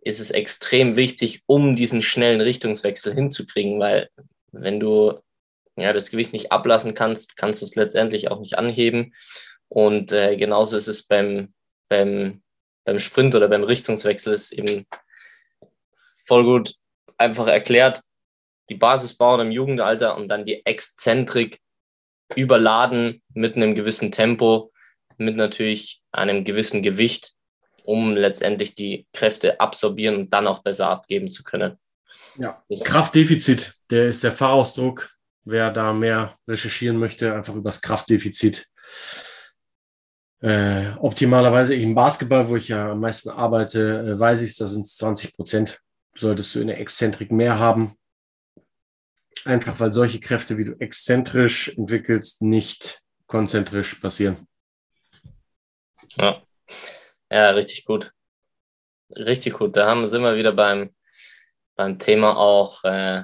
ist 0.00 0.20
es 0.20 0.30
extrem 0.30 0.96
wichtig, 0.96 1.42
um 1.46 1.76
diesen 1.76 2.02
schnellen 2.02 2.40
Richtungswechsel 2.40 3.14
hinzukriegen, 3.14 3.78
weil 3.78 4.08
wenn 4.50 4.80
du 4.80 5.20
ja, 5.76 5.92
das 5.92 6.10
Gewicht 6.10 6.32
nicht 6.32 6.52
ablassen 6.52 6.94
kannst, 6.94 7.36
kannst 7.36 7.62
du 7.62 7.66
es 7.66 7.76
letztendlich 7.76 8.30
auch 8.30 8.40
nicht 8.40 8.58
anheben. 8.58 9.14
Und 9.72 10.12
äh, 10.12 10.36
genauso 10.36 10.76
ist 10.76 10.86
es 10.86 11.02
beim, 11.02 11.54
beim, 11.88 12.42
beim 12.84 12.98
Sprint 12.98 13.34
oder 13.34 13.48
beim 13.48 13.64
Richtungswechsel 13.64 14.34
ist 14.34 14.52
eben 14.52 14.86
voll 16.26 16.44
gut 16.44 16.74
einfach 17.16 17.46
erklärt. 17.46 18.02
Die 18.68 18.74
Basis 18.74 19.14
bauen 19.14 19.40
im 19.40 19.50
Jugendalter 19.50 20.14
und 20.14 20.28
dann 20.28 20.44
die 20.44 20.66
Exzentrik 20.66 21.58
überladen 22.36 23.22
mit 23.32 23.56
einem 23.56 23.74
gewissen 23.74 24.12
Tempo, 24.12 24.74
mit 25.16 25.36
natürlich 25.36 26.02
einem 26.12 26.44
gewissen 26.44 26.82
Gewicht, 26.82 27.32
um 27.84 28.14
letztendlich 28.14 28.74
die 28.74 29.06
Kräfte 29.14 29.58
absorbieren 29.58 30.16
und 30.16 30.34
dann 30.34 30.48
auch 30.48 30.62
besser 30.62 30.90
abgeben 30.90 31.30
zu 31.30 31.44
können. 31.44 31.78
Ja, 32.36 32.62
das 32.68 32.84
Kraftdefizit, 32.84 33.72
der 33.90 34.08
ist 34.08 34.22
der 34.22 34.32
Fachausdruck. 34.32 35.08
Wer 35.44 35.70
da 35.70 35.94
mehr 35.94 36.36
recherchieren 36.46 36.98
möchte, 36.98 37.34
einfach 37.34 37.54
über 37.54 37.70
das 37.70 37.80
Kraftdefizit. 37.80 38.68
Äh, 40.42 40.96
optimalerweise 40.98 41.76
im 41.76 41.94
Basketball, 41.94 42.48
wo 42.48 42.56
ich 42.56 42.66
ja 42.66 42.90
am 42.90 43.00
meisten 43.00 43.30
arbeite, 43.30 44.00
äh, 44.00 44.18
weiß 44.18 44.40
ich, 44.42 44.56
da 44.56 44.66
sind 44.66 44.82
es 44.82 44.96
20 44.96 45.36
Prozent. 45.36 45.80
Solltest 46.14 46.54
du 46.54 46.60
in 46.60 46.66
der 46.66 46.80
Exzentrik 46.80 47.30
mehr 47.30 47.60
haben. 47.60 47.96
Einfach 49.44 49.78
weil 49.78 49.92
solche 49.92 50.18
Kräfte, 50.18 50.58
wie 50.58 50.64
du 50.64 50.72
exzentrisch 50.80 51.68
entwickelst, 51.68 52.42
nicht 52.42 53.00
konzentrisch 53.28 53.94
passieren. 53.94 54.48
Ja, 56.16 56.42
ja 57.30 57.50
richtig 57.50 57.84
gut. 57.84 58.12
Richtig 59.16 59.54
gut. 59.54 59.76
Da 59.76 59.86
haben, 59.86 60.06
sind 60.06 60.22
wir 60.22 60.36
wieder 60.36 60.52
beim, 60.52 60.92
beim 61.76 62.00
Thema 62.00 62.36
auch, 62.36 62.82
äh, 62.82 63.22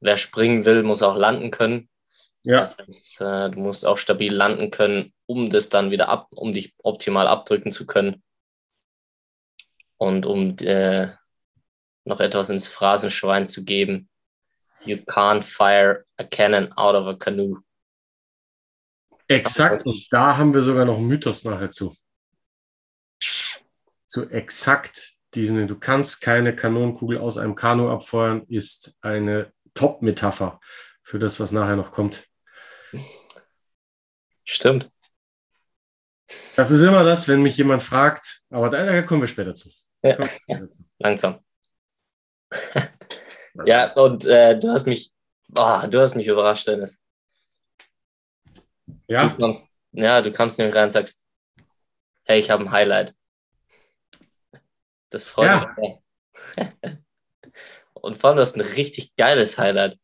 wer 0.00 0.16
springen 0.16 0.64
will, 0.64 0.82
muss 0.82 1.02
auch 1.02 1.16
landen 1.16 1.50
können. 1.50 1.90
Ja. 2.46 2.72
Das 2.76 2.86
heißt, 2.86 3.20
äh, 3.22 3.50
du 3.50 3.58
musst 3.58 3.84
auch 3.84 3.98
stabil 3.98 4.32
landen 4.32 4.70
können, 4.70 5.12
um 5.26 5.50
das 5.50 5.68
dann 5.68 5.90
wieder 5.90 6.08
ab, 6.08 6.28
um 6.30 6.52
dich 6.52 6.76
optimal 6.78 7.26
abdrücken 7.26 7.72
zu 7.72 7.86
können. 7.86 8.22
Und 9.98 10.26
um 10.26 10.56
äh, 10.58 11.08
noch 12.04 12.20
etwas 12.20 12.50
ins 12.50 12.68
Phrasenschwein 12.68 13.48
zu 13.48 13.64
geben. 13.64 14.08
You 14.84 14.98
can't 14.98 15.42
fire 15.42 16.04
a 16.18 16.24
cannon 16.24 16.72
out 16.76 16.94
of 16.94 17.06
a 17.08 17.14
canoe. 17.14 17.62
Exakt, 19.26 19.84
und 19.84 20.06
da 20.10 20.36
haben 20.36 20.54
wir 20.54 20.62
sogar 20.62 20.84
noch 20.84 20.98
einen 20.98 21.08
Mythos 21.08 21.44
nachher 21.44 21.70
zu. 21.70 21.92
Zu 24.06 24.30
exakt 24.30 25.14
diesen, 25.34 25.66
du 25.66 25.76
kannst 25.76 26.20
keine 26.20 26.54
Kanonenkugel 26.54 27.18
aus 27.18 27.38
einem 27.38 27.56
Kanu 27.56 27.90
abfeuern, 27.90 28.44
ist 28.46 28.96
eine 29.00 29.52
Top-Metapher 29.74 30.60
für 31.02 31.18
das, 31.18 31.40
was 31.40 31.50
nachher 31.50 31.74
noch 31.74 31.90
kommt. 31.90 32.28
Stimmt. 34.46 34.90
Das 36.54 36.70
ist 36.70 36.80
immer 36.80 37.04
das, 37.04 37.28
wenn 37.28 37.42
mich 37.42 37.56
jemand 37.56 37.82
fragt, 37.82 38.42
aber 38.48 38.70
da, 38.70 39.02
kommen 39.02 39.20
wir 39.20 39.28
später 39.28 39.54
zu. 39.54 39.70
Ja, 40.02 40.26
später 40.26 40.70
zu. 40.70 40.84
langsam. 40.98 41.44
Ja, 43.64 43.94
und 43.94 44.26
äh, 44.26 44.58
du 44.58 44.70
hast 44.70 44.86
mich, 44.86 45.12
oh, 45.56 45.80
du 45.88 45.98
hast 45.98 46.14
mich 46.14 46.26
überrascht, 46.26 46.66
Dennis. 46.68 47.00
Ja. 49.08 49.28
Du 49.28 49.36
kommst, 49.36 49.70
ja, 49.92 50.20
du 50.20 50.30
kommst 50.30 50.58
nämlich 50.58 50.76
rein 50.76 50.84
und 50.84 50.90
sagst, 50.90 51.24
hey, 52.24 52.38
ich 52.38 52.50
habe 52.50 52.64
ein 52.64 52.70
Highlight. 52.70 53.14
Das 55.08 55.24
freut 55.24 55.46
ja. 55.46 55.74
mich. 55.78 55.96
und 57.94 58.18
vor 58.18 58.28
allem, 58.28 58.36
du 58.36 58.42
hast 58.42 58.56
ein 58.56 58.60
richtig 58.60 59.16
geiles 59.16 59.56
Highlight. 59.56 59.98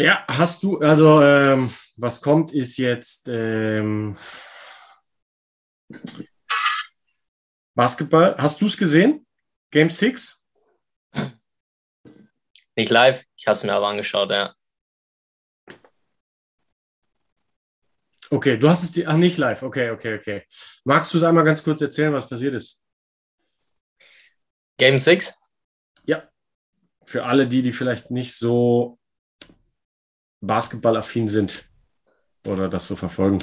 Ja, 0.00 0.24
hast 0.28 0.62
du, 0.62 0.78
also 0.78 1.20
ähm, 1.22 1.74
was 1.96 2.22
kommt, 2.22 2.52
ist 2.52 2.76
jetzt 2.76 3.28
ähm, 3.28 4.16
Basketball. 7.74 8.36
Hast 8.38 8.60
du 8.60 8.66
es 8.66 8.76
gesehen? 8.76 9.26
Game 9.72 9.90
6? 9.90 10.44
Nicht 12.76 12.90
live, 12.90 13.24
ich 13.34 13.48
habe 13.48 13.58
es 13.58 13.64
mir 13.64 13.72
aber 13.72 13.88
angeschaut, 13.88 14.30
ja. 14.30 14.54
Okay, 18.30 18.56
du 18.56 18.68
hast 18.68 18.84
es 18.84 18.92
dir, 18.92 19.08
ach 19.08 19.16
nicht 19.16 19.36
live, 19.36 19.64
okay, 19.64 19.90
okay, 19.90 20.16
okay. 20.16 20.46
Magst 20.84 21.12
du 21.12 21.18
es 21.18 21.24
einmal 21.24 21.42
ganz 21.42 21.64
kurz 21.64 21.80
erzählen, 21.80 22.12
was 22.12 22.28
passiert 22.28 22.54
ist? 22.54 22.84
Game 24.76 25.00
6? 25.00 25.34
Ja. 26.04 26.30
Für 27.04 27.24
alle 27.24 27.48
die, 27.48 27.62
die 27.62 27.72
vielleicht 27.72 28.12
nicht 28.12 28.36
so 28.36 29.00
basketballaffin 30.40 31.28
sind 31.28 31.64
oder 32.46 32.68
das 32.68 32.86
so 32.86 32.96
verfolgen. 32.96 33.38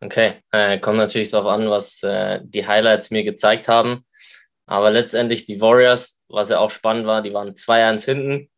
Okay, 0.00 0.42
äh, 0.50 0.78
kommt 0.80 0.98
natürlich 0.98 1.30
darauf 1.30 1.46
an, 1.46 1.70
was 1.70 2.02
äh, 2.02 2.40
die 2.42 2.66
Highlights 2.66 3.10
mir 3.10 3.22
gezeigt 3.22 3.68
haben. 3.68 4.04
Aber 4.66 4.90
letztendlich 4.90 5.46
die 5.46 5.60
Warriors, 5.60 6.20
was 6.28 6.48
ja 6.48 6.58
auch 6.58 6.70
spannend 6.70 7.06
war, 7.06 7.22
die 7.22 7.32
waren 7.32 7.54
2-1 7.54 8.04
hinten 8.04 8.50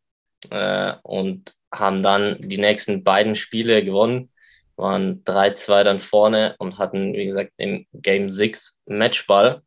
äh, 0.49 0.93
und 1.03 1.53
haben 1.71 2.01
dann 2.01 2.39
die 2.39 2.57
nächsten 2.57 3.03
beiden 3.03 3.35
Spiele 3.35 3.83
gewonnen, 3.83 4.31
waren 4.75 5.23
3-2 5.23 5.83
dann 5.83 5.99
vorne 5.99 6.55
und 6.57 6.77
hatten, 6.77 7.13
wie 7.13 7.25
gesagt, 7.25 7.51
im 7.57 7.85
Game 7.93 8.29
6 8.29 8.79
Matchball. 8.85 9.61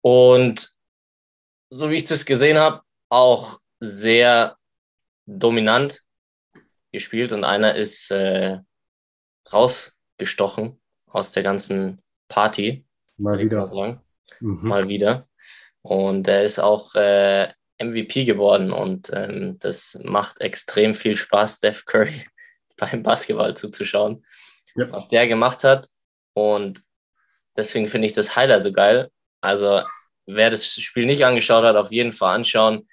Und 0.00 0.68
so 1.70 1.90
wie 1.90 1.96
ich 1.96 2.04
das 2.04 2.24
gesehen 2.24 2.58
habe, 2.58 2.82
auch 3.08 3.58
sehr 3.80 4.56
dominant 5.26 6.02
gespielt 6.92 7.32
und 7.32 7.44
einer 7.44 7.74
ist 7.74 8.10
äh, 8.10 8.58
rausgestochen 9.52 10.80
aus 11.06 11.32
der 11.32 11.42
ganzen 11.42 12.02
Party. 12.28 12.86
Mal 13.18 13.38
wieder. 13.38 13.66
Mhm. 14.40 14.68
Mal 14.68 14.88
wieder. 14.88 15.28
Und 15.82 16.28
er 16.28 16.44
ist 16.44 16.58
auch 16.58 16.94
äh, 16.94 17.52
MVP 17.78 18.24
geworden 18.24 18.72
und 18.72 19.10
ähm, 19.12 19.58
das 19.58 20.00
macht 20.04 20.40
extrem 20.40 20.94
viel 20.94 21.16
Spaß, 21.16 21.56
Steph 21.56 21.84
Curry 21.84 22.26
beim 22.76 23.02
Basketball 23.02 23.56
zuzuschauen, 23.56 24.24
ja. 24.76 24.90
was 24.90 25.08
der 25.08 25.28
gemacht 25.28 25.64
hat. 25.64 25.88
Und 26.32 26.82
deswegen 27.56 27.88
finde 27.88 28.06
ich 28.06 28.14
das 28.14 28.36
Highlight 28.36 28.62
so 28.62 28.72
geil. 28.72 29.10
Also 29.40 29.82
wer 30.26 30.50
das 30.50 30.66
Spiel 30.66 31.06
nicht 31.06 31.24
angeschaut 31.24 31.64
hat, 31.64 31.76
auf 31.76 31.92
jeden 31.92 32.12
Fall 32.12 32.34
anschauen. 32.34 32.88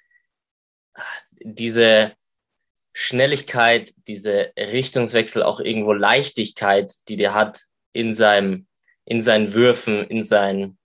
Diese 1.30 2.12
Schnelligkeit, 2.92 3.92
diese 4.06 4.52
Richtungswechsel, 4.56 5.42
auch 5.42 5.60
irgendwo 5.60 5.92
Leichtigkeit, 5.92 6.92
die 7.08 7.16
der 7.16 7.34
hat 7.34 7.62
in 7.92 8.14
seinem, 8.14 8.66
in 9.04 9.22
seinen 9.22 9.54
Würfen, 9.54 10.04
in 10.06 10.22
seinen 10.22 10.78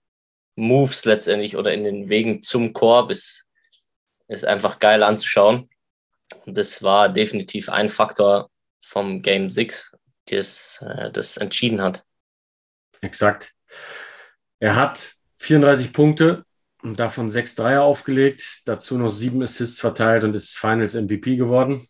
Moves 0.56 1.04
letztendlich 1.04 1.56
oder 1.56 1.72
in 1.72 1.84
den 1.84 2.08
Wegen 2.08 2.42
zum 2.42 2.72
Korb 2.72 3.10
ist, 3.10 3.46
ist 4.28 4.44
einfach 4.44 4.78
geil 4.78 5.02
anzuschauen. 5.02 5.68
Und 6.46 6.56
das 6.56 6.82
war 6.82 7.08
definitiv 7.08 7.68
ein 7.68 7.88
Faktor 7.88 8.50
vom 8.82 9.22
Game 9.22 9.50
6, 9.50 9.96
das 10.26 10.84
äh, 10.86 11.10
das 11.10 11.36
entschieden 11.36 11.80
hat. 11.80 12.04
Exakt. 13.00 13.54
Er 14.58 14.76
hat 14.76 15.14
34 15.38 15.92
Punkte 15.92 16.44
und 16.82 16.98
davon 16.98 17.30
sechs 17.30 17.54
Dreier 17.54 17.82
aufgelegt, 17.82 18.62
dazu 18.64 18.98
noch 18.98 19.10
sieben 19.10 19.42
Assists 19.42 19.80
verteilt 19.80 20.24
und 20.24 20.34
ist 20.34 20.56
Finals 20.56 20.94
MVP 20.94 21.36
geworden. 21.36 21.86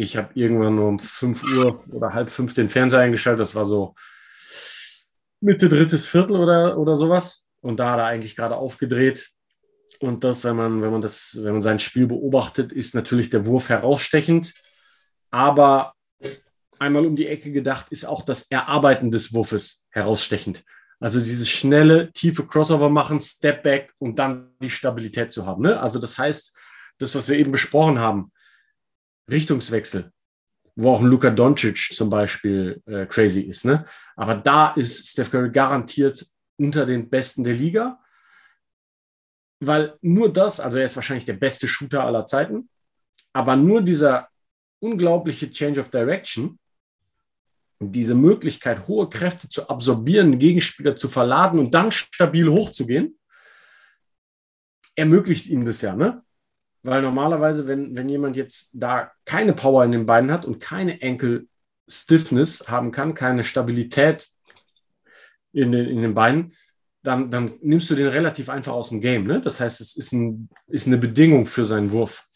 Ich 0.00 0.16
habe 0.16 0.30
irgendwann 0.34 0.76
nur 0.76 0.86
um 0.86 1.00
5 1.00 1.42
Uhr 1.54 1.84
oder 1.90 2.14
halb 2.14 2.30
fünf 2.30 2.54
den 2.54 2.70
Fernseher 2.70 3.00
eingeschaltet. 3.00 3.40
Das 3.40 3.56
war 3.56 3.66
so 3.66 3.96
Mitte 5.40 5.68
drittes 5.68 6.06
Viertel 6.06 6.36
oder, 6.36 6.78
oder 6.78 6.94
sowas. 6.94 7.48
Und 7.62 7.80
da 7.80 7.90
hat 7.90 7.98
er 7.98 8.06
eigentlich 8.06 8.36
gerade 8.36 8.54
aufgedreht. 8.54 9.30
Und 9.98 10.22
das, 10.22 10.44
wenn 10.44 10.54
man, 10.54 10.82
wenn 10.84 10.92
man 10.92 11.00
das, 11.00 11.36
wenn 11.42 11.50
man 11.50 11.62
sein 11.62 11.80
Spiel 11.80 12.06
beobachtet, 12.06 12.70
ist 12.70 12.94
natürlich 12.94 13.28
der 13.28 13.46
Wurf 13.46 13.70
herausstechend. 13.70 14.54
Aber 15.32 15.94
einmal 16.78 17.04
um 17.04 17.16
die 17.16 17.26
Ecke 17.26 17.50
gedacht, 17.50 17.86
ist 17.90 18.04
auch 18.04 18.22
das 18.22 18.48
Erarbeiten 18.52 19.10
des 19.10 19.34
Wurfes 19.34 19.84
herausstechend. 19.90 20.62
Also 21.00 21.18
dieses 21.18 21.48
schnelle, 21.48 22.12
tiefe 22.12 22.46
Crossover 22.46 22.88
machen, 22.88 23.20
Step 23.20 23.64
Back 23.64 23.92
und 23.98 24.20
dann 24.20 24.52
die 24.62 24.70
Stabilität 24.70 25.32
zu 25.32 25.44
haben. 25.44 25.64
Ne? 25.64 25.80
Also 25.80 25.98
das 25.98 26.16
heißt, 26.16 26.56
das, 26.98 27.16
was 27.16 27.28
wir 27.28 27.36
eben 27.36 27.50
besprochen 27.50 27.98
haben, 27.98 28.30
Richtungswechsel, 29.30 30.12
wo 30.76 30.92
auch 30.92 31.00
ein 31.00 31.06
Luka 31.06 31.30
Doncic 31.30 31.90
zum 31.94 32.10
Beispiel 32.10 32.82
äh, 32.86 33.06
crazy 33.06 33.42
ist. 33.42 33.64
Ne? 33.64 33.84
Aber 34.16 34.34
da 34.34 34.72
ist 34.72 35.06
Steph 35.06 35.30
Curry 35.30 35.50
garantiert 35.50 36.26
unter 36.56 36.86
den 36.86 37.08
Besten 37.08 37.44
der 37.44 37.54
Liga, 37.54 38.00
weil 39.60 39.96
nur 40.02 40.32
das, 40.32 40.60
also 40.60 40.78
er 40.78 40.84
ist 40.84 40.96
wahrscheinlich 40.96 41.24
der 41.24 41.34
beste 41.34 41.68
Shooter 41.68 42.04
aller 42.04 42.24
Zeiten, 42.24 42.68
aber 43.32 43.56
nur 43.56 43.82
dieser 43.82 44.28
unglaubliche 44.80 45.50
Change 45.50 45.80
of 45.80 45.90
Direction, 45.90 46.58
diese 47.80 48.14
Möglichkeit, 48.14 48.88
hohe 48.88 49.08
Kräfte 49.08 49.48
zu 49.48 49.68
absorbieren, 49.68 50.38
Gegenspieler 50.38 50.96
zu 50.96 51.08
verladen 51.08 51.60
und 51.60 51.74
dann 51.74 51.92
stabil 51.92 52.48
hochzugehen, 52.48 53.18
ermöglicht 54.96 55.46
ihm 55.46 55.64
das 55.64 55.80
ja, 55.82 55.94
ne? 55.94 56.24
Weil 56.88 57.02
normalerweise, 57.02 57.66
wenn, 57.66 57.96
wenn 57.96 58.08
jemand 58.08 58.36
jetzt 58.36 58.70
da 58.74 59.12
keine 59.24 59.52
Power 59.52 59.84
in 59.84 59.92
den 59.92 60.06
Beinen 60.06 60.30
hat 60.30 60.44
und 60.44 60.60
keine 60.60 61.00
Enkel 61.00 61.48
Stiffness 61.88 62.68
haben 62.68 62.92
kann, 62.92 63.14
keine 63.14 63.44
Stabilität 63.44 64.28
in 65.52 65.72
den, 65.72 65.86
in 65.88 66.02
den 66.02 66.14
Beinen, 66.14 66.52
dann, 67.02 67.30
dann 67.30 67.52
nimmst 67.62 67.90
du 67.90 67.94
den 67.94 68.08
relativ 68.08 68.48
einfach 68.48 68.72
aus 68.72 68.90
dem 68.90 69.00
Game. 69.00 69.24
Ne? 69.24 69.40
Das 69.40 69.60
heißt, 69.60 69.80
es 69.80 69.96
ist, 69.96 70.12
ein, 70.12 70.48
ist 70.66 70.86
eine 70.86 70.98
Bedingung 70.98 71.46
für 71.46 71.64
seinen 71.64 71.92
Wurf. 71.92 72.26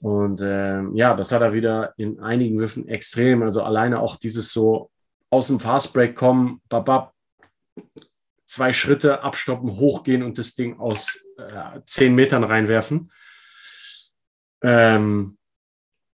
Und 0.00 0.40
äh, 0.40 0.82
ja, 0.92 1.14
das 1.14 1.32
hat 1.32 1.42
er 1.42 1.54
wieder 1.54 1.94
in 1.96 2.20
einigen 2.20 2.58
Würfen 2.58 2.88
extrem. 2.88 3.42
Also 3.42 3.62
alleine 3.62 4.00
auch 4.00 4.16
dieses 4.16 4.52
so 4.52 4.90
aus 5.30 5.46
dem 5.46 5.60
Fastbreak 5.60 6.14
kommen, 6.14 6.60
babab, 6.68 7.14
zwei 8.46 8.72
Schritte 8.72 9.22
abstoppen, 9.22 9.72
hochgehen 9.72 10.22
und 10.22 10.38
das 10.38 10.54
Ding 10.54 10.78
aus 10.78 11.24
äh, 11.38 11.80
zehn 11.84 12.14
Metern 12.14 12.44
reinwerfen. 12.44 13.10
Ähm, 14.62 15.38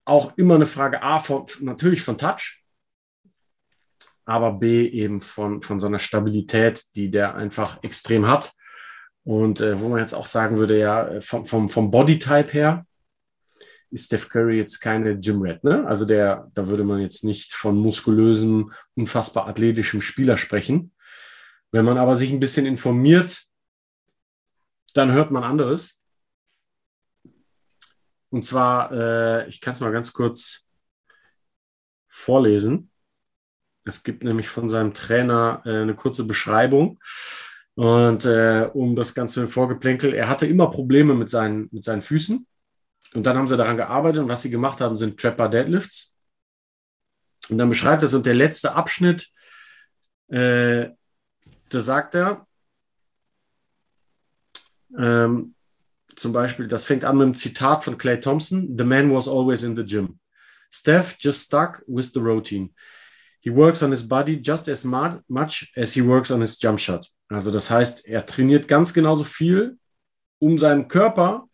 auch 0.04 0.36
immer 0.36 0.54
eine 0.54 0.66
Frage 0.66 1.02
A, 1.02 1.20
von, 1.20 1.46
natürlich 1.60 2.02
von 2.02 2.18
Touch, 2.18 2.62
aber 4.24 4.52
B 4.52 4.86
eben 4.88 5.20
von, 5.20 5.62
von 5.62 5.80
so 5.80 5.86
einer 5.86 5.98
Stabilität, 5.98 6.84
die 6.94 7.10
der 7.10 7.34
einfach 7.34 7.82
extrem 7.82 8.26
hat. 8.26 8.52
Und 9.24 9.60
äh, 9.60 9.78
wo 9.78 9.88
man 9.88 10.00
jetzt 10.00 10.14
auch 10.14 10.26
sagen 10.26 10.56
würde, 10.56 10.78
ja, 10.78 11.20
vom, 11.20 11.44
vom, 11.44 11.68
vom 11.68 11.90
Bodytype 11.90 12.52
her 12.52 12.86
ist 13.90 14.06
Steph 14.06 14.28
Curry 14.28 14.58
jetzt 14.58 14.80
keine 14.80 15.12
Jim 15.12 15.42
Rat, 15.42 15.64
ne? 15.64 15.86
Also 15.86 16.04
der, 16.04 16.50
da 16.54 16.66
würde 16.68 16.84
man 16.84 17.00
jetzt 17.00 17.24
nicht 17.24 17.54
von 17.54 17.76
muskulösem, 17.76 18.72
unfassbar 18.94 19.46
athletischem 19.48 20.00
Spieler 20.00 20.36
sprechen. 20.36 20.92
Wenn 21.70 21.84
man 21.84 21.98
aber 21.98 22.16
sich 22.16 22.30
ein 22.30 22.40
bisschen 22.40 22.66
informiert, 22.66 23.42
dann 24.94 25.12
hört 25.12 25.30
man 25.30 25.44
anderes. 25.44 26.00
Und 28.30 28.44
zwar, 28.44 28.92
äh, 28.92 29.48
ich 29.48 29.60
kann 29.60 29.72
es 29.72 29.80
mal 29.80 29.92
ganz 29.92 30.12
kurz 30.12 30.68
vorlesen. 32.08 32.90
Es 33.84 34.02
gibt 34.02 34.22
nämlich 34.22 34.48
von 34.48 34.68
seinem 34.68 34.92
Trainer 34.92 35.62
äh, 35.64 35.82
eine 35.82 35.94
kurze 35.94 36.24
Beschreibung. 36.24 36.98
Und 37.74 38.24
äh, 38.24 38.68
um 38.74 38.96
das 38.96 39.14
ganze 39.14 39.46
Vorgeplänkel, 39.46 40.12
er 40.12 40.28
hatte 40.28 40.46
immer 40.46 40.70
Probleme 40.70 41.14
mit 41.14 41.30
seinen, 41.30 41.68
mit 41.70 41.84
seinen 41.84 42.02
Füßen. 42.02 42.46
Und 43.14 43.24
dann 43.24 43.36
haben 43.38 43.46
sie 43.46 43.56
daran 43.56 43.76
gearbeitet 43.76 44.20
und 44.20 44.28
was 44.28 44.42
sie 44.42 44.50
gemacht 44.50 44.80
haben, 44.80 44.96
sind 44.96 45.18
Trapper 45.18 45.48
Deadlifts. 45.48 46.14
Und 47.48 47.56
dann 47.58 47.68
beschreibt 47.68 48.02
es, 48.02 48.12
und 48.12 48.26
der 48.26 48.34
letzte 48.34 48.74
Abschnitt, 48.74 49.28
äh, 50.28 50.90
da 51.68 51.80
sagt 51.80 52.14
er, 52.14 52.46
ähm, 54.96 55.54
zum 56.16 56.32
Beispiel, 56.32 56.66
das 56.66 56.84
fängt 56.84 57.04
an 57.04 57.16
mit 57.16 57.24
einem 57.24 57.34
Zitat 57.34 57.84
von 57.84 57.98
Clay 57.98 58.20
Thompson: 58.20 58.76
The 58.76 58.84
man 58.84 59.12
was 59.12 59.28
always 59.28 59.62
in 59.62 59.76
the 59.76 59.84
gym. 59.84 60.18
Steph 60.70 61.16
just 61.18 61.46
stuck 61.46 61.82
with 61.86 62.12
the 62.12 62.20
routine. 62.20 62.70
He 63.40 63.50
works 63.50 63.82
on 63.82 63.90
his 63.90 64.06
body 64.06 64.40
just 64.42 64.68
as 64.68 64.84
much 64.84 65.72
as 65.76 65.94
he 65.94 66.02
works 66.02 66.30
on 66.30 66.40
his 66.40 66.58
jump 66.58 66.80
shot. 66.80 67.06
Also 67.28 67.50
das 67.50 67.70
heißt, 67.70 68.06
er 68.06 68.26
trainiert 68.26 68.68
ganz 68.68 68.92
genauso 68.92 69.24
viel, 69.24 69.78
um 70.40 70.58
seinem 70.58 70.88
Körper 70.88 71.48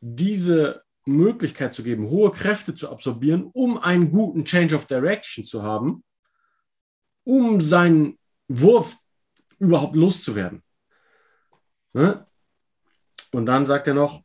diese 0.00 0.82
Möglichkeit 1.04 1.74
zu 1.74 1.82
geben, 1.82 2.08
hohe 2.08 2.32
Kräfte 2.32 2.74
zu 2.74 2.90
absorbieren, 2.90 3.50
um 3.52 3.78
einen 3.78 4.10
guten 4.10 4.44
Change 4.44 4.74
of 4.74 4.86
Direction 4.86 5.44
zu 5.44 5.62
haben, 5.62 6.02
um 7.24 7.60
seinen 7.60 8.18
Wurf 8.50 8.96
überhaupt 9.60 9.94
loszuwerden. 9.94 10.62
Ne? 11.92 12.26
Und 13.30 13.46
dann 13.46 13.64
sagt 13.64 13.86
er 13.86 13.94
noch, 13.94 14.24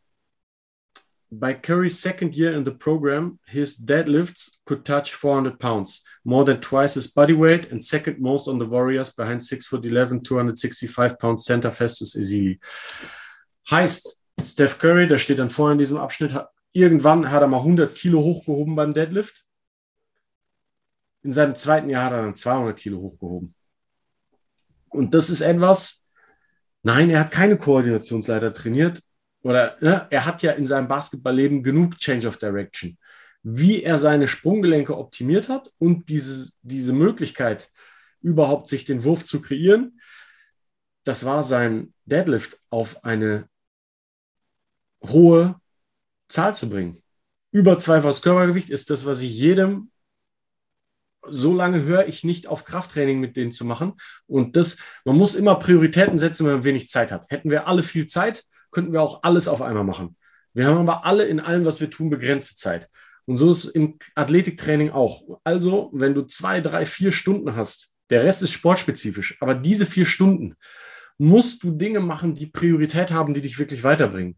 by 1.29 1.53
Curry's 1.53 2.01
second 2.01 2.35
year 2.35 2.53
in 2.53 2.65
the 2.65 2.71
program, 2.71 3.39
his 3.45 3.77
deadlifts 3.77 4.57
could 4.65 4.83
touch 4.83 5.13
400 5.13 5.59
pounds, 5.59 6.03
more 6.23 6.43
than 6.43 6.59
twice 6.59 6.95
his 6.95 7.11
body 7.11 7.33
weight 7.33 7.71
and 7.71 7.83
second 7.83 8.19
most 8.19 8.47
on 8.47 8.59
the 8.59 8.65
Warriors 8.65 9.13
behind 9.13 9.43
6 9.43 9.67
foot 9.67 9.85
11, 9.85 10.23
265 10.23 11.19
pounds 11.19 11.45
center 11.45 11.71
festes 11.71 12.15
Ezili. 12.15 12.59
Heißt, 13.69 14.23
Steph 14.41 14.79
Curry, 14.79 15.07
der 15.07 15.19
steht 15.19 15.37
dann 15.37 15.49
vorher 15.51 15.73
in 15.73 15.79
diesem 15.79 15.97
Abschnitt, 15.97 16.35
irgendwann 16.71 17.29
hat 17.29 17.41
er 17.41 17.47
mal 17.47 17.59
100 17.59 17.93
Kilo 17.93 18.21
hochgehoben 18.21 18.75
beim 18.75 18.93
Deadlift. 18.93 19.45
In 21.21 21.33
seinem 21.33 21.55
zweiten 21.55 21.89
Jahr 21.89 22.05
hat 22.05 22.13
er 22.13 22.21
dann 22.23 22.35
200 22.35 22.77
Kilo 22.77 22.99
hochgehoben. 22.99 23.53
Und 24.95 25.13
das 25.13 25.29
ist 25.29 25.41
etwas, 25.41 26.03
nein, 26.83 27.09
er 27.09 27.21
hat 27.21 27.31
keine 27.31 27.57
Koordinationsleiter 27.57 28.53
trainiert. 28.53 29.01
Oder 29.41 29.77
ne, 29.81 30.07
er 30.09 30.25
hat 30.25 30.41
ja 30.41 30.53
in 30.53 30.65
seinem 30.65 30.87
Basketballleben 30.87 31.61
genug 31.61 31.97
Change 31.97 32.27
of 32.27 32.37
Direction. 32.37 32.97
Wie 33.43 33.83
er 33.83 33.99
seine 33.99 34.27
Sprunggelenke 34.27 34.97
optimiert 34.97 35.49
hat 35.49 35.71
und 35.77 36.09
diese, 36.09 36.51
diese 36.63 36.93
Möglichkeit, 36.93 37.69
überhaupt 38.21 38.67
sich 38.69 38.85
den 38.85 39.03
Wurf 39.03 39.23
zu 39.23 39.41
kreieren, 39.41 39.99
das 41.03 41.25
war 41.25 41.43
sein 41.43 41.93
Deadlift 42.05 42.59
auf 42.71 43.03
eine 43.03 43.47
hohe 45.03 45.61
Zahl 46.27 46.55
zu 46.55 46.67
bringen. 46.67 47.03
Über 47.51 47.77
zweifaches 47.77 48.23
Körpergewicht 48.23 48.69
ist 48.69 48.89
das, 48.89 49.05
was 49.05 49.21
ich 49.21 49.31
jedem 49.31 49.91
so 51.29 51.53
lange 51.53 51.83
höre 51.83 52.07
ich 52.07 52.23
nicht 52.23 52.47
auf 52.47 52.65
Krafttraining 52.65 53.19
mit 53.19 53.37
denen 53.37 53.51
zu 53.51 53.65
machen. 53.65 53.93
Und 54.27 54.55
das, 54.55 54.77
man 55.03 55.17
muss 55.17 55.35
immer 55.35 55.55
Prioritäten 55.55 56.17
setzen, 56.17 56.45
wenn 56.45 56.53
man 56.53 56.63
wenig 56.63 56.89
Zeit 56.89 57.11
hat. 57.11 57.25
Hätten 57.29 57.51
wir 57.51 57.67
alle 57.67 57.83
viel 57.83 58.05
Zeit, 58.05 58.43
könnten 58.71 58.93
wir 58.93 59.01
auch 59.01 59.23
alles 59.23 59.47
auf 59.47 59.61
einmal 59.61 59.83
machen. 59.83 60.17
Wir 60.53 60.67
haben 60.67 60.77
aber 60.77 61.05
alle 61.05 61.25
in 61.25 61.39
allem, 61.39 61.65
was 61.65 61.81
wir 61.81 61.89
tun, 61.89 62.09
begrenzte 62.09 62.55
Zeit. 62.55 62.89
Und 63.25 63.37
so 63.37 63.51
ist 63.51 63.65
es 63.65 63.69
im 63.71 63.97
Athletiktraining 64.13 64.91
auch. 64.91 65.39
Also, 65.43 65.89
wenn 65.93 66.13
du 66.13 66.23
zwei, 66.23 66.61
drei, 66.61 66.85
vier 66.85 67.11
Stunden 67.11 67.55
hast, 67.55 67.95
der 68.09 68.23
Rest 68.23 68.43
ist 68.43 68.51
sportspezifisch, 68.51 69.37
aber 69.41 69.55
diese 69.55 69.85
vier 69.85 70.05
Stunden 70.05 70.55
musst 71.17 71.63
du 71.63 71.71
Dinge 71.71 71.99
machen, 71.99 72.35
die 72.35 72.47
Priorität 72.47 73.11
haben, 73.11 73.33
die 73.33 73.41
dich 73.41 73.57
wirklich 73.57 73.83
weiterbringen. 73.83 74.37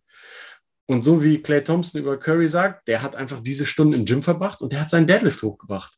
Und 0.85 1.01
so 1.01 1.21
wie 1.21 1.41
Clay 1.41 1.63
Thompson 1.63 1.99
über 1.99 2.17
Curry 2.17 2.47
sagt, 2.47 2.87
der 2.87 3.01
hat 3.01 3.15
einfach 3.15 3.41
diese 3.41 3.65
Stunden 3.65 3.93
im 3.93 4.05
Gym 4.05 4.21
verbracht 4.21 4.61
und 4.61 4.71
der 4.71 4.81
hat 4.81 4.89
seinen 4.89 5.07
Deadlift 5.07 5.43
hochgebracht. 5.43 5.97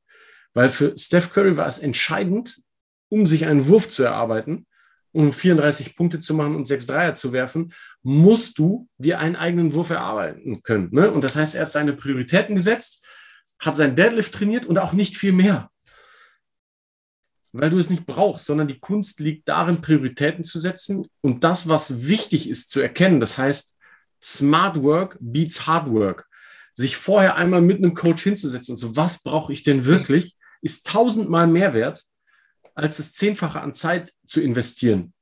Weil 0.54 0.70
für 0.70 0.98
Steph 0.98 1.32
Curry 1.34 1.58
war 1.58 1.68
es 1.68 1.80
entscheidend, 1.80 2.62
um 3.10 3.26
sich 3.26 3.46
einen 3.46 3.68
Wurf 3.68 3.90
zu 3.90 4.04
erarbeiten, 4.04 4.68
um 5.12 5.34
34 5.34 5.96
Punkte 5.96 6.20
zu 6.20 6.34
machen 6.34 6.56
und 6.56 6.68
sechs 6.68 6.86
Dreier 6.88 7.14
zu 7.16 7.34
werfen, 7.34 7.74
musst 8.04 8.60
du 8.60 8.88
dir 8.98 9.20
einen 9.20 9.36
eigenen 9.36 9.74
Wurf 9.74 9.90
erarbeiten 9.90 10.62
können. 10.62 10.90
Ne? 10.92 11.12
Und 11.12 11.24
das 11.24 11.36
heißt, 11.36 11.56
er 11.56 11.64
hat 11.64 11.72
seine 11.72 11.94
Prioritäten 11.94 12.56
gesetzt, 12.56 13.04
hat 13.58 13.76
sein 13.76 13.96
Deadlift 13.96 14.34
trainiert 14.34 14.66
und 14.66 14.78
auch 14.78 14.94
nicht 14.94 15.18
viel 15.18 15.32
mehr 15.32 15.70
weil 17.52 17.70
du 17.70 17.80
es 17.80 17.90
nicht 17.90 18.06
brauchst, 18.06 18.46
sondern 18.46 18.68
die 18.68 18.80
Kunst 18.80 19.20
liegt 19.20 19.48
darin, 19.48 19.82
Prioritäten 19.82 20.44
zu 20.44 20.60
setzen 20.60 21.08
und 21.22 21.44
das, 21.44 21.68
was 21.68 22.08
wichtig 22.08 22.50
ist, 22.50 22.70
zu 22.70 22.80
erkennen. 22.80 23.20
Das 23.20 23.38
heißt, 23.38 23.78
Smart 24.22 24.82
Work 24.82 25.18
beats 25.20 25.66
Hard 25.66 25.92
Work. 25.92 26.28
Sich 26.74 26.98
vorher 26.98 27.36
einmal 27.36 27.62
mit 27.62 27.78
einem 27.78 27.94
Coach 27.94 28.24
hinzusetzen 28.24 28.74
und 28.74 28.78
so, 28.78 28.96
was 28.96 29.24
brauche 29.24 29.52
ich 29.52 29.64
denn 29.64 29.86
wirklich, 29.86 30.38
ist 30.62 30.88
tausendmal 30.88 31.48
mehr 31.48 31.74
wert, 31.74 32.06
als 32.76 32.98
das 32.98 33.14
Zehnfache 33.14 33.62
an 33.62 33.74
Zeit 33.74 34.14
zu 34.26 34.42
investieren. 34.42 35.14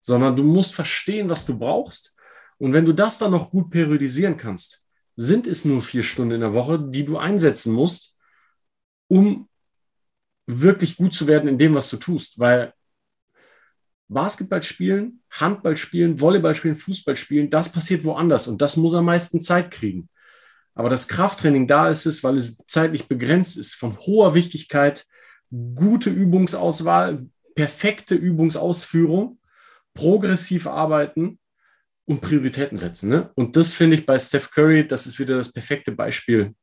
Sondern 0.00 0.36
du 0.36 0.42
musst 0.42 0.74
verstehen, 0.74 1.28
was 1.28 1.44
du 1.44 1.58
brauchst. 1.58 2.14
Und 2.58 2.72
wenn 2.72 2.84
du 2.84 2.92
das 2.92 3.18
dann 3.18 3.32
noch 3.32 3.50
gut 3.50 3.70
periodisieren 3.70 4.36
kannst, 4.36 4.84
sind 5.16 5.46
es 5.46 5.64
nur 5.64 5.82
vier 5.82 6.02
Stunden 6.02 6.34
in 6.34 6.40
der 6.40 6.54
Woche, 6.54 6.80
die 6.80 7.04
du 7.04 7.18
einsetzen 7.18 7.72
musst, 7.72 8.16
um 9.08 9.48
wirklich 10.46 10.96
gut 10.96 11.14
zu 11.14 11.26
werden 11.26 11.48
in 11.48 11.58
dem, 11.58 11.74
was 11.74 11.90
du 11.90 11.96
tust, 11.96 12.38
weil 12.38 12.72
Basketball 14.08 14.62
spielen, 14.62 15.22
Handball 15.30 15.76
spielen, 15.76 16.20
Volleyball 16.20 16.54
spielen, 16.54 16.76
Fußball 16.76 17.16
spielen, 17.16 17.48
das 17.48 17.70
passiert 17.70 18.04
woanders 18.04 18.48
und 18.48 18.60
das 18.60 18.76
muss 18.76 18.94
am 18.94 19.04
meisten 19.04 19.40
Zeit 19.40 19.70
kriegen. 19.70 20.08
Aber 20.74 20.88
das 20.88 21.08
Krafttraining 21.08 21.66
da 21.66 21.88
ist 21.88 22.06
es, 22.06 22.22
weil 22.22 22.36
es 22.36 22.58
zeitlich 22.66 23.08
begrenzt 23.08 23.58
ist, 23.58 23.74
von 23.74 23.98
hoher 23.98 24.34
Wichtigkeit, 24.34 25.06
gute 25.50 26.10
Übungsauswahl, 26.10 27.26
perfekte 27.54 28.14
Übungsausführung, 28.14 29.40
progressiv 29.94 30.66
arbeiten 30.66 31.38
und 32.06 32.20
Prioritäten 32.20 32.78
setzen. 32.78 33.10
Ne? 33.10 33.30
Und 33.34 33.56
das 33.56 33.74
finde 33.74 33.96
ich 33.96 34.06
bei 34.06 34.18
Steph 34.18 34.50
Curry, 34.50 34.86
das 34.86 35.06
ist 35.06 35.18
wieder 35.18 35.36
das 35.36 35.52
perfekte 35.52 35.92
Beispiel 35.92 36.54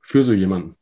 für 0.00 0.22
so 0.22 0.32
jemanden. 0.32 0.76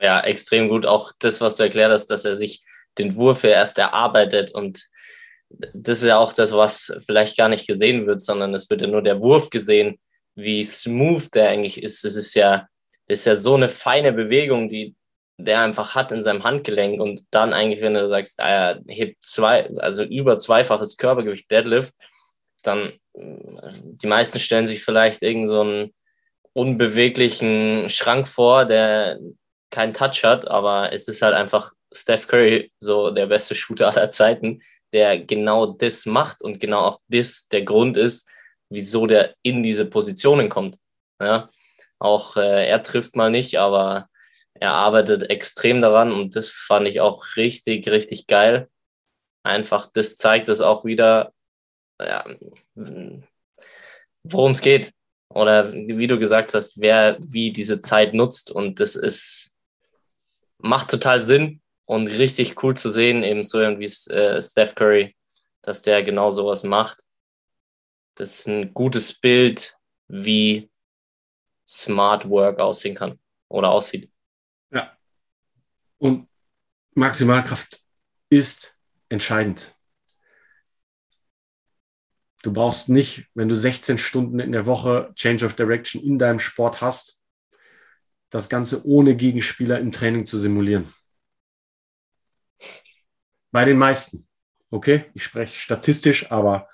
Ja, 0.00 0.20
extrem 0.20 0.68
gut. 0.68 0.86
Auch 0.86 1.12
das, 1.18 1.40
was 1.40 1.56
du 1.56 1.62
erklärt 1.62 1.92
hast, 1.92 2.08
dass 2.08 2.24
er 2.24 2.36
sich 2.36 2.64
den 2.98 3.14
Wurf 3.14 3.44
erst 3.44 3.78
erarbeitet 3.78 4.52
und 4.52 4.84
das 5.50 5.98
ist 5.98 6.08
ja 6.08 6.18
auch 6.18 6.32
das, 6.32 6.52
was 6.52 6.92
vielleicht 7.06 7.36
gar 7.36 7.48
nicht 7.48 7.66
gesehen 7.66 8.06
wird, 8.06 8.22
sondern 8.22 8.54
es 8.54 8.68
wird 8.70 8.82
ja 8.82 8.88
nur 8.88 9.02
der 9.02 9.20
Wurf 9.20 9.50
gesehen, 9.50 9.98
wie 10.34 10.64
smooth 10.64 11.32
der 11.34 11.48
eigentlich 11.48 11.82
ist. 11.82 12.04
Es 12.04 12.16
ist 12.16 12.34
ja, 12.34 12.66
das 13.06 13.20
ist 13.20 13.26
ja 13.26 13.36
so 13.36 13.54
eine 13.54 13.68
feine 13.68 14.12
Bewegung, 14.12 14.68
die 14.68 14.94
der 15.36 15.60
einfach 15.60 15.94
hat 15.94 16.12
in 16.12 16.22
seinem 16.22 16.44
Handgelenk 16.44 17.00
und 17.00 17.26
dann 17.30 17.52
eigentlich, 17.52 17.82
wenn 17.82 17.94
du 17.94 18.08
sagst, 18.08 18.38
er 18.38 18.80
hebt 18.86 19.20
zwei, 19.22 19.68
also 19.78 20.04
über 20.04 20.38
zweifaches 20.38 20.96
Körpergewicht 20.96 21.50
Deadlift, 21.50 21.92
dann 22.62 22.92
die 23.14 24.06
meisten 24.06 24.38
stellen 24.38 24.66
sich 24.66 24.84
vielleicht 24.84 25.22
irgend 25.22 25.48
so 25.48 25.60
einen 25.60 25.94
unbeweglichen 26.52 27.88
Schrank 27.88 28.28
vor, 28.28 28.64
der 28.64 29.18
keinen 29.70 29.92
Touch 29.94 30.22
hat, 30.22 30.48
aber 30.48 30.92
es 30.92 31.08
ist 31.08 31.22
halt 31.22 31.34
einfach 31.34 31.72
Steph 31.92 32.28
Curry, 32.28 32.72
so 32.78 33.10
der 33.10 33.26
beste 33.26 33.54
Shooter 33.54 33.88
aller 33.88 34.10
Zeiten, 34.10 34.62
der 34.94 35.18
genau 35.18 35.66
das 35.66 36.06
macht 36.06 36.42
und 36.42 36.60
genau 36.60 36.82
auch 36.82 37.00
das 37.08 37.48
der 37.48 37.62
Grund 37.62 37.98
ist, 37.98 38.30
wieso 38.70 39.06
der 39.06 39.34
in 39.42 39.62
diese 39.62 39.86
Positionen 39.86 40.48
kommt. 40.48 40.78
Ja, 41.20 41.50
auch 41.98 42.36
äh, 42.36 42.68
er 42.68 42.82
trifft 42.82 43.16
mal 43.16 43.30
nicht, 43.30 43.58
aber 43.58 44.08
er 44.54 44.70
arbeitet 44.70 45.30
extrem 45.30 45.82
daran 45.82 46.12
und 46.12 46.36
das 46.36 46.50
fand 46.50 46.86
ich 46.86 47.00
auch 47.00 47.36
richtig, 47.36 47.88
richtig 47.88 48.28
geil. 48.28 48.68
Einfach, 49.42 49.90
das 49.92 50.16
zeigt 50.16 50.48
es 50.48 50.60
auch 50.60 50.84
wieder, 50.84 51.32
ja, 52.00 52.24
worum 54.22 54.52
es 54.52 54.60
geht. 54.60 54.92
Oder 55.28 55.72
wie 55.72 56.06
du 56.06 56.18
gesagt 56.20 56.54
hast, 56.54 56.80
wer 56.80 57.18
wie 57.20 57.52
diese 57.52 57.80
Zeit 57.80 58.14
nutzt. 58.14 58.52
Und 58.52 58.78
das 58.78 58.94
ist, 58.94 59.56
macht 60.58 60.90
total 60.90 61.22
Sinn 61.22 61.60
und 61.86 62.06
richtig 62.06 62.62
cool 62.62 62.76
zu 62.76 62.90
sehen, 62.90 63.22
eben 63.22 63.44
so 63.44 63.60
irgendwie 63.60 63.92
äh, 64.12 64.40
Steph 64.40 64.74
Curry, 64.74 65.16
dass 65.62 65.82
der 65.82 66.02
genau 66.02 66.30
sowas 66.30 66.62
macht. 66.62 66.98
Das 68.14 68.38
ist 68.38 68.48
ein 68.48 68.72
gutes 68.72 69.18
Bild, 69.18 69.76
wie 70.08 70.70
Smart 71.66 72.28
Work 72.28 72.60
aussehen 72.60 72.94
kann 72.94 73.18
oder 73.48 73.70
aussieht. 73.70 74.10
Ja. 74.70 74.96
Und 75.98 76.28
Maximalkraft 76.94 77.80
ist 78.30 78.76
entscheidend. 79.08 79.74
Du 82.42 82.52
brauchst 82.52 82.90
nicht, 82.90 83.26
wenn 83.34 83.48
du 83.48 83.56
16 83.56 83.96
Stunden 83.96 84.38
in 84.38 84.52
der 84.52 84.66
Woche 84.66 85.10
Change 85.14 85.46
of 85.46 85.54
Direction 85.54 86.02
in 86.02 86.18
deinem 86.18 86.38
Sport 86.38 86.82
hast, 86.82 87.20
das 88.28 88.48
Ganze 88.48 88.86
ohne 88.86 89.16
Gegenspieler 89.16 89.78
im 89.78 89.92
Training 89.92 90.26
zu 90.26 90.38
simulieren. 90.38 90.92
Bei 93.54 93.64
den 93.64 93.78
meisten. 93.78 94.26
Okay, 94.72 95.04
ich 95.14 95.22
spreche 95.22 95.56
statistisch, 95.56 96.32
aber 96.32 96.68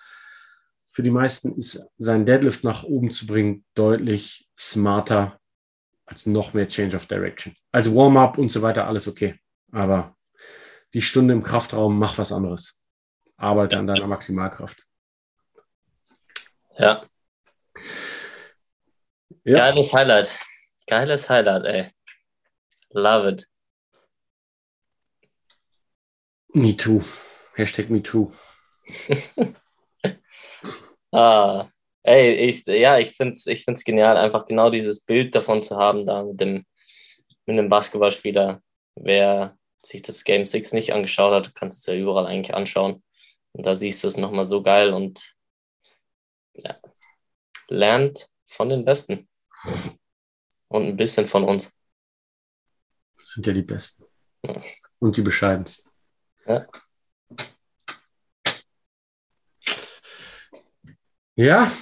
für 0.87 1.03
die 1.03 1.11
meisten 1.11 1.55
ist 1.59 1.87
sein 1.99 2.25
Deadlift 2.25 2.65
nach 2.65 2.85
oben 2.85 3.11
zu 3.11 3.27
bringen 3.27 3.67
deutlich 3.75 4.49
smarter 4.59 5.39
als 6.07 6.25
noch 6.25 6.55
mehr 6.55 6.69
Change 6.69 6.97
of 6.97 7.05
Direction. 7.05 7.55
Als 7.71 7.95
Warm-up 7.95 8.39
und 8.39 8.51
so 8.51 8.63
weiter 8.63 8.87
alles 8.87 9.07
okay. 9.09 9.39
Aber 9.73 10.17
die 10.95 11.03
Stunde 11.03 11.35
im 11.35 11.43
Kraftraum, 11.43 11.99
mach 11.99 12.17
was 12.17 12.33
anderes. 12.33 12.83
Arbeite 13.37 13.77
an 13.77 13.87
deiner 13.87 14.07
Maximalkraft. 14.07 14.83
Ja. 16.79 17.05
ja. 19.45 19.55
Geiles 19.55 19.93
Highlight. 19.93 20.33
Geiles 20.87 21.29
Highlight, 21.29 21.65
ey. 21.67 21.91
Love 22.95 23.29
it. 23.29 23.50
Me 26.53 26.77
too. 26.77 27.03
Hashtag 27.57 27.91
me 27.91 28.03
too. 28.03 28.33
ah, 31.13 31.69
ey, 32.03 32.35
ich, 32.51 32.67
ja, 32.67 32.99
ich 32.99 33.13
finde 33.13 33.35
es 33.35 33.47
ich 33.47 33.65
find's 33.65 33.85
genial, 33.85 34.17
einfach 34.17 34.47
genau 34.47 34.71
dieses 34.71 35.05
Bild 35.05 35.35
davon 35.35 35.63
zu 35.63 35.77
haben, 35.77 36.05
da 36.05 36.25
mit 36.25 36.41
dem, 36.41 36.65
mit 37.47 37.57
dem 37.57 37.69
Basketballspieler. 37.69 38.63
Wer 38.97 39.57
sich 39.85 40.03
das 40.03 40.25
Game 40.25 40.47
6 40.47 40.73
nicht 40.73 40.93
angeschaut 40.93 41.33
hat, 41.33 41.55
kannst 41.55 41.79
es 41.79 41.87
ja 41.87 41.95
überall 41.95 42.27
eigentlich 42.27 42.55
anschauen. 42.55 43.03
Und 43.53 43.67
da 43.67 43.77
siehst 43.77 44.03
du 44.03 44.09
es 44.09 44.17
nochmal 44.17 44.47
so 44.47 44.63
geil 44.63 44.93
und 44.93 45.37
ja, 46.55 46.77
lernt 47.69 48.29
von 48.49 48.69
den 48.69 48.85
Besten 48.85 49.29
und 50.69 50.87
ein 50.87 50.97
bisschen 50.97 51.27
von 51.27 51.45
uns. 51.45 51.71
Das 53.19 53.29
sind 53.31 53.47
ja 53.47 53.53
die 53.53 53.63
Besten 53.63 54.05
ja. 54.45 54.61
und 54.99 55.17
die 55.17 55.23
bescheidensten. 55.23 55.90
Ja. 56.51 56.67
Ja. 61.37 61.73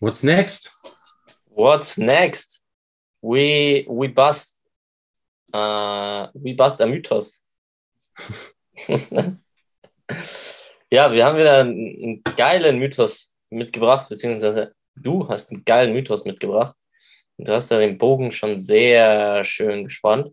What's 0.00 0.22
next? 0.22 0.70
What's 1.46 1.98
next? 1.98 2.60
We 3.20 3.84
we 3.88 4.08
bust 4.08 4.60
uh, 5.52 6.28
we 6.34 6.54
bust 6.54 6.80
a 6.80 6.86
Mythos. 6.86 7.42
Ja, 10.90 11.10
wir 11.10 11.24
haben 11.24 11.38
wieder 11.38 11.58
einen 11.60 12.22
geilen 12.36 12.78
Mythos 12.78 13.34
mitgebracht, 13.50 14.08
beziehungsweise 14.08 14.76
du 14.94 15.28
hast 15.28 15.50
einen 15.50 15.64
geilen 15.64 15.92
Mythos 15.92 16.24
mitgebracht. 16.24 16.76
Und 17.36 17.48
du 17.48 17.52
hast 17.52 17.68
da 17.72 17.78
den 17.78 17.98
Bogen 17.98 18.30
schon 18.30 18.60
sehr 18.60 19.44
schön 19.44 19.84
gespannt. 19.84 20.30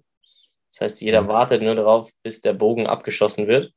Das 0.71 0.81
heißt, 0.81 1.01
jeder 1.01 1.27
wartet 1.27 1.62
nur 1.62 1.75
darauf, 1.75 2.12
bis 2.23 2.41
der 2.41 2.53
Bogen 2.53 2.88
abgeschossen 2.88 3.47
wird. 3.47 3.73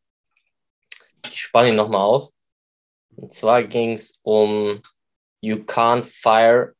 Ich 1.33 1.43
spanne 1.43 1.71
ihn 1.71 1.77
nochmal 1.77 2.03
auf. 2.03 2.31
Und 3.17 3.33
zwar 3.33 3.63
ging 3.63 3.93
es 3.93 4.19
um 4.23 4.81
You 5.41 5.57
can't 5.57 6.05
fire 6.05 6.75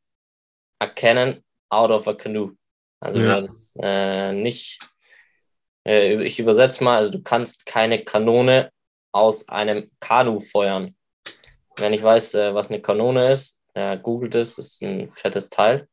a 0.79 0.87
cannon 0.87 1.43
out 1.69 1.91
of 1.91 2.07
a 2.07 2.13
canoe. 2.13 2.55
Also 2.99 3.19
ja. 3.19 3.41
das, 3.41 3.73
äh, 3.79 4.33
nicht, 4.33 4.79
äh, 5.85 6.23
ich 6.23 6.39
übersetze 6.39 6.83
mal, 6.83 6.97
also 6.97 7.11
du 7.11 7.21
kannst 7.21 7.65
keine 7.65 8.03
Kanone 8.03 8.71
aus 9.11 9.47
einem 9.49 9.91
Kanu 9.99 10.39
feuern. 10.39 10.95
Wenn 11.77 11.93
ich 11.93 12.01
weiß, 12.01 12.33
äh, 12.35 12.53
was 12.53 12.69
eine 12.69 12.81
Kanone 12.81 13.31
ist, 13.31 13.61
äh, 13.73 13.97
googelt 13.97 14.35
es, 14.35 14.57
ist 14.57 14.81
ein 14.81 15.13
fettes 15.13 15.49
Teil. 15.49 15.87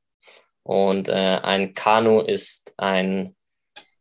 Und 0.63 1.09
äh, 1.09 1.13
ein 1.43 1.75
Kanu 1.75 2.21
ist 2.21 2.75
ein, 2.79 3.37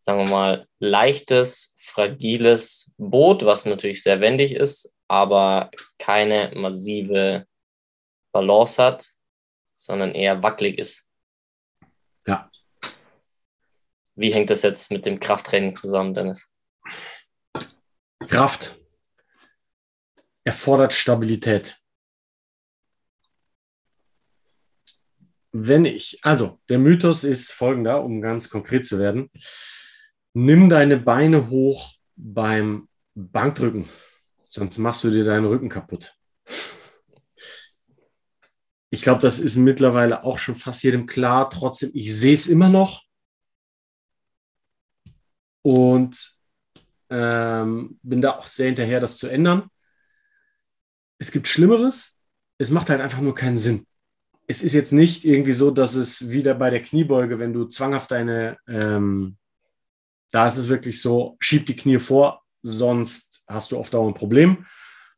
sagen 0.01 0.25
wir 0.25 0.31
mal, 0.31 0.67
leichtes, 0.79 1.75
fragiles 1.77 2.91
Boot, 2.97 3.45
was 3.45 3.65
natürlich 3.65 4.01
sehr 4.01 4.19
wendig 4.19 4.55
ist, 4.55 4.91
aber 5.07 5.69
keine 5.99 6.51
massive 6.55 7.45
Balance 8.33 8.81
hat, 8.81 9.11
sondern 9.75 10.13
eher 10.13 10.41
wackelig 10.41 10.79
ist. 10.79 11.07
Ja. 12.25 12.49
Wie 14.15 14.33
hängt 14.33 14.49
das 14.49 14.63
jetzt 14.63 14.91
mit 14.91 15.05
dem 15.05 15.19
Krafttraining 15.19 15.75
zusammen, 15.75 16.15
Dennis? 16.15 16.51
Kraft 18.27 18.79
erfordert 20.43 20.93
Stabilität. 20.93 21.77
Wenn 25.51 25.85
ich, 25.85 26.17
also 26.23 26.59
der 26.69 26.79
Mythos 26.79 27.23
ist 27.23 27.51
folgender, 27.51 28.03
um 28.03 28.21
ganz 28.21 28.49
konkret 28.49 28.85
zu 28.85 28.97
werden. 28.97 29.29
Nimm 30.34 30.70
deine 30.70 30.98
Beine 30.98 31.50
hoch 31.50 31.94
beim 32.15 32.88
Bankdrücken, 33.15 33.88
sonst 34.50 34.78
machst 34.78 35.04
du 35.04 35.10
dir 35.12 35.26
deinen 35.26 35.46
Rücken 35.46 35.70
kaputt. 35.70 36.15
Ich 38.94 39.02
glaube, 39.02 39.22
das 39.22 39.39
ist 39.39 39.56
mittlerweile 39.56 40.24
auch 40.24 40.38
schon 40.38 40.56
fast 40.56 40.84
jedem 40.84 41.06
klar. 41.06 41.50
Trotzdem, 41.50 41.91
ich 41.94 42.15
sehe 42.15 42.34
es 42.34 42.48
immer 42.48 42.70
noch. 42.70 43.04
Und 45.63 46.36
ähm, 47.10 48.00
bin 48.02 48.22
da 48.22 48.38
auch 48.38 48.48
sehr 48.48 48.65
hinterher, 48.67 49.00
das 49.00 49.17
zu 49.17 49.28
ändern. 49.28 49.70
Es 51.20 51.32
gibt 51.32 51.48
Schlimmeres. 51.48 52.20
Es 52.58 52.70
macht 52.70 52.89
halt 52.89 53.00
einfach 53.00 53.22
nur 53.22 53.36
keinen 53.36 53.58
Sinn. 53.58 53.86
Es 54.48 54.62
ist 54.62 54.74
jetzt 54.74 54.91
nicht 54.91 55.24
irgendwie 55.24 55.54
so, 55.54 55.72
dass 55.72 55.96
es 55.96 56.30
wieder 56.30 56.54
bei 56.54 56.70
der 56.70 56.82
Kniebeuge, 56.82 57.39
wenn 57.39 57.54
du 57.54 57.65
zwanghaft 57.65 58.12
deine, 58.12 58.58
ähm, 58.67 59.38
da 60.32 60.48
ist 60.48 60.58
es 60.58 60.70
wirklich 60.70 61.02
so, 61.02 61.38
schieb 61.39 61.65
die 61.65 61.76
Knie 61.76 62.00
vor, 62.00 62.44
sonst 62.63 63.44
hast 63.48 63.72
du 63.72 63.78
auf 63.78 63.89
Dauer 63.89 64.08
ein 64.08 64.13
Problem. 64.13 64.65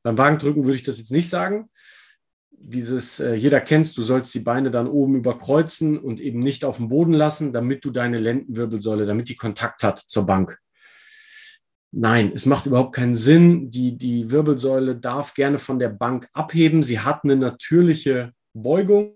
Beim 0.02 0.18
Wagendrücken 0.18 0.66
würde 0.66 0.76
ich 0.76 0.84
das 0.84 0.98
jetzt 0.98 1.12
nicht 1.12 1.30
sagen 1.30 1.70
dieses, 2.64 3.20
äh, 3.20 3.36
jeder 3.36 3.62
kennst, 3.62 3.98
du 3.98 4.04
sollst 4.04 4.34
die 4.34 4.40
Beine 4.40 4.72
dann 4.72 4.88
oben 4.88 5.16
überkreuzen 5.16 5.98
und 5.98 6.20
eben 6.20 6.40
nicht 6.40 6.64
auf 6.64 6.78
dem 6.78 6.90
Boden 6.90 7.14
lassen, 7.14 7.54
damit 7.54 7.84
du 7.84 7.92
deine 7.92 8.18
Lendenwirbelsäule, 8.18 9.06
damit 9.06 9.30
die 9.30 9.36
Kontakt 9.36 9.84
hat 9.84 10.00
zur 10.00 10.26
Bank. 10.26 10.58
Nein, 11.92 12.32
es 12.34 12.46
macht 12.46 12.66
überhaupt 12.66 12.96
keinen 12.96 13.14
Sinn. 13.14 13.70
Die, 13.70 13.98
die 13.98 14.32
Wirbelsäule 14.32 14.96
darf 14.96 15.34
gerne 15.36 15.60
von 15.60 15.78
der 15.78 15.90
Bank 15.90 16.28
abheben. 16.34 16.82
Sie 16.82 17.00
hat 17.00 17.24
eine 17.24 17.36
natürliche 17.36 18.32
Beugung. 18.54 19.16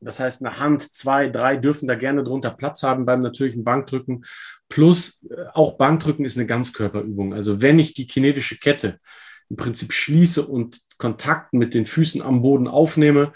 Das 0.00 0.20
heißt, 0.20 0.44
eine 0.44 0.58
Hand, 0.58 0.82
zwei, 0.82 1.28
drei 1.28 1.56
dürfen 1.56 1.88
da 1.88 1.94
gerne 1.94 2.22
drunter 2.22 2.50
Platz 2.50 2.82
haben 2.82 3.04
beim 3.04 3.20
natürlichen 3.20 3.64
Bankdrücken. 3.64 4.24
Plus 4.68 5.24
äh, 5.30 5.46
auch 5.54 5.76
Bankdrücken 5.76 6.24
ist 6.24 6.36
eine 6.36 6.46
Ganzkörperübung. 6.46 7.34
Also 7.34 7.62
wenn 7.62 7.78
ich 7.78 7.94
die 7.94 8.06
kinetische 8.06 8.58
Kette 8.58 9.00
im 9.48 9.56
Prinzip 9.56 9.92
schließe 9.92 10.46
und 10.46 10.80
Kontakt 10.98 11.52
mit 11.52 11.74
den 11.74 11.86
Füßen 11.86 12.22
am 12.22 12.42
Boden 12.42 12.68
aufnehme, 12.68 13.32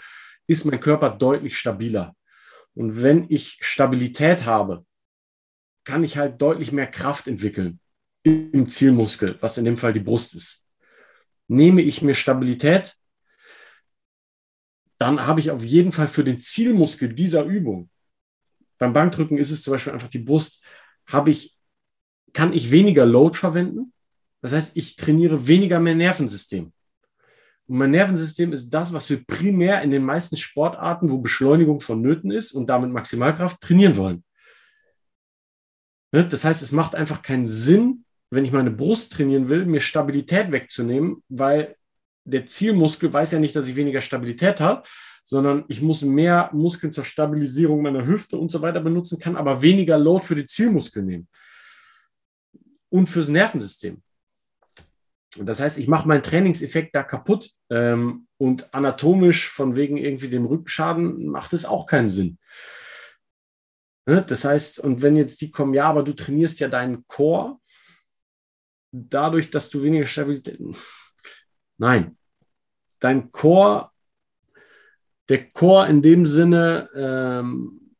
ist 0.47 0.65
mein 0.65 0.79
Körper 0.79 1.09
deutlich 1.09 1.57
stabiler. 1.57 2.15
Und 2.75 3.01
wenn 3.01 3.25
ich 3.29 3.57
Stabilität 3.61 4.45
habe, 4.45 4.85
kann 5.83 6.03
ich 6.03 6.17
halt 6.17 6.41
deutlich 6.41 6.71
mehr 6.71 6.87
Kraft 6.87 7.27
entwickeln 7.27 7.79
im 8.23 8.67
Zielmuskel, 8.67 9.37
was 9.41 9.57
in 9.57 9.65
dem 9.65 9.77
Fall 9.77 9.93
die 9.93 9.99
Brust 9.99 10.33
ist. 10.35 10.65
Nehme 11.47 11.81
ich 11.81 12.01
mir 12.01 12.15
Stabilität, 12.15 12.95
dann 15.03 15.27
habe 15.27 15.41
ich 15.41 15.51
auf 15.51 15.65
jeden 15.65 15.91
Fall 15.91 16.07
für 16.07 16.23
den 16.23 16.39
Zielmuskel 16.39 17.13
dieser 17.13 17.43
Übung, 17.43 17.89
beim 18.77 18.93
Bankdrücken 18.93 19.37
ist 19.37 19.51
es 19.51 19.61
zum 19.61 19.73
Beispiel 19.73 19.91
einfach 19.91 20.07
die 20.07 20.19
Brust, 20.19 20.63
habe 21.05 21.29
ich, 21.29 21.57
kann 22.31 22.53
ich 22.53 22.71
weniger 22.71 23.05
Load 23.05 23.37
verwenden, 23.37 23.91
das 24.41 24.53
heißt, 24.53 24.77
ich 24.77 24.95
trainiere 24.95 25.45
weniger 25.45 25.81
mein 25.81 25.97
Nervensystem. 25.97 26.71
Und 27.67 27.77
mein 27.77 27.91
Nervensystem 27.91 28.53
ist 28.53 28.69
das, 28.69 28.93
was 28.93 29.09
wir 29.09 29.25
primär 29.25 29.81
in 29.81 29.91
den 29.91 30.05
meisten 30.05 30.37
Sportarten, 30.37 31.09
wo 31.09 31.17
Beschleunigung 31.17 31.81
vonnöten 31.81 32.31
ist 32.31 32.53
und 32.53 32.67
damit 32.67 32.89
Maximalkraft 32.89 33.59
trainieren 33.59 33.97
wollen. 33.97 34.23
Ne? 36.13 36.25
Das 36.25 36.45
heißt, 36.45 36.63
es 36.63 36.71
macht 36.71 36.95
einfach 36.95 37.21
keinen 37.23 37.47
Sinn, 37.47 38.05
wenn 38.31 38.45
ich 38.45 38.53
meine 38.53 38.71
Brust 38.71 39.11
trainieren 39.11 39.49
will, 39.49 39.65
mir 39.65 39.81
Stabilität 39.81 40.53
wegzunehmen, 40.53 41.23
weil 41.27 41.75
der 42.25 42.45
Zielmuskel 42.45 43.11
weiß 43.11 43.31
ja 43.31 43.39
nicht, 43.39 43.55
dass 43.55 43.67
ich 43.67 43.75
weniger 43.75 44.01
Stabilität 44.01 44.59
habe, 44.59 44.83
sondern 45.23 45.65
ich 45.67 45.81
muss 45.81 46.01
mehr 46.01 46.49
Muskeln 46.53 46.91
zur 46.91 47.05
Stabilisierung 47.05 47.81
meiner 47.81 48.05
Hüfte 48.05 48.37
und 48.37 48.51
so 48.51 48.61
weiter 48.61 48.81
benutzen, 48.81 49.19
kann 49.19 49.37
aber 49.37 49.61
weniger 49.61 49.97
Load 49.97 50.25
für 50.25 50.35
die 50.35 50.45
Zielmuskel 50.45 51.03
nehmen 51.03 51.27
und 52.89 53.07
fürs 53.07 53.29
Nervensystem. 53.29 54.01
Das 55.37 55.59
heißt, 55.59 55.79
ich 55.79 55.87
mache 55.87 56.07
meinen 56.07 56.21
Trainingseffekt 56.21 56.95
da 56.95 57.01
kaputt 57.01 57.49
ähm, 57.71 58.27
und 58.37 58.71
anatomisch 58.73 59.49
von 59.49 59.75
wegen 59.75 59.97
irgendwie 59.97 60.29
dem 60.29 60.45
Rückenschaden 60.45 61.25
macht 61.25 61.53
es 61.53 61.65
auch 61.65 61.87
keinen 61.87 62.09
Sinn. 62.09 62.37
Ne? 64.05 64.21
Das 64.21 64.45
heißt, 64.45 64.79
und 64.79 65.01
wenn 65.01 65.15
jetzt 65.15 65.41
die 65.41 65.49
kommen, 65.49 65.73
ja, 65.73 65.85
aber 65.85 66.03
du 66.03 66.13
trainierst 66.13 66.59
ja 66.59 66.67
deinen 66.67 67.07
Core 67.07 67.57
dadurch, 68.91 69.49
dass 69.49 69.69
du 69.71 69.81
weniger 69.81 70.05
Stabilität. 70.05 70.59
Nein, 71.83 72.17
dein 73.01 73.29
Core, 73.33 73.89
der 75.27 75.51
Core 75.51 75.89
in 75.89 76.01
dem 76.01 76.25
Sinne 76.25 76.89
ähm, 76.95 77.93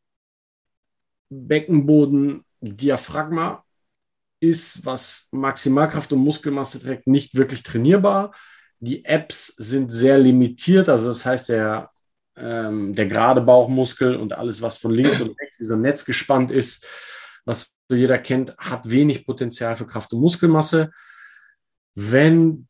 Beckenboden, 1.30 2.46
Diaphragma, 2.62 3.66
ist, 4.40 4.86
was 4.86 5.28
Maximalkraft 5.34 6.14
und 6.14 6.20
Muskelmasse 6.20 6.80
trägt, 6.80 7.08
nicht 7.08 7.36
wirklich 7.36 7.64
trainierbar. 7.64 8.34
Die 8.80 9.04
Apps 9.04 9.48
sind 9.48 9.92
sehr 9.92 10.18
limitiert, 10.18 10.88
also 10.88 11.10
das 11.10 11.26
heißt, 11.26 11.50
der, 11.50 11.92
ähm, 12.38 12.96
der 12.96 13.08
gerade 13.08 13.42
Bauchmuskel 13.42 14.16
und 14.16 14.32
alles, 14.32 14.62
was 14.62 14.78
von 14.78 14.94
links 14.94 15.20
und 15.20 15.38
rechts 15.42 15.70
ein 15.70 15.82
Netz 15.82 16.06
gespannt 16.06 16.54
ist, 16.54 16.88
was 17.44 17.74
jeder 17.90 18.18
kennt, 18.18 18.56
hat 18.58 18.90
wenig 18.90 19.26
Potenzial 19.26 19.76
für 19.76 19.88
Kraft 19.88 20.14
und 20.14 20.22
Muskelmasse. 20.22 20.90
Wenn 21.96 22.70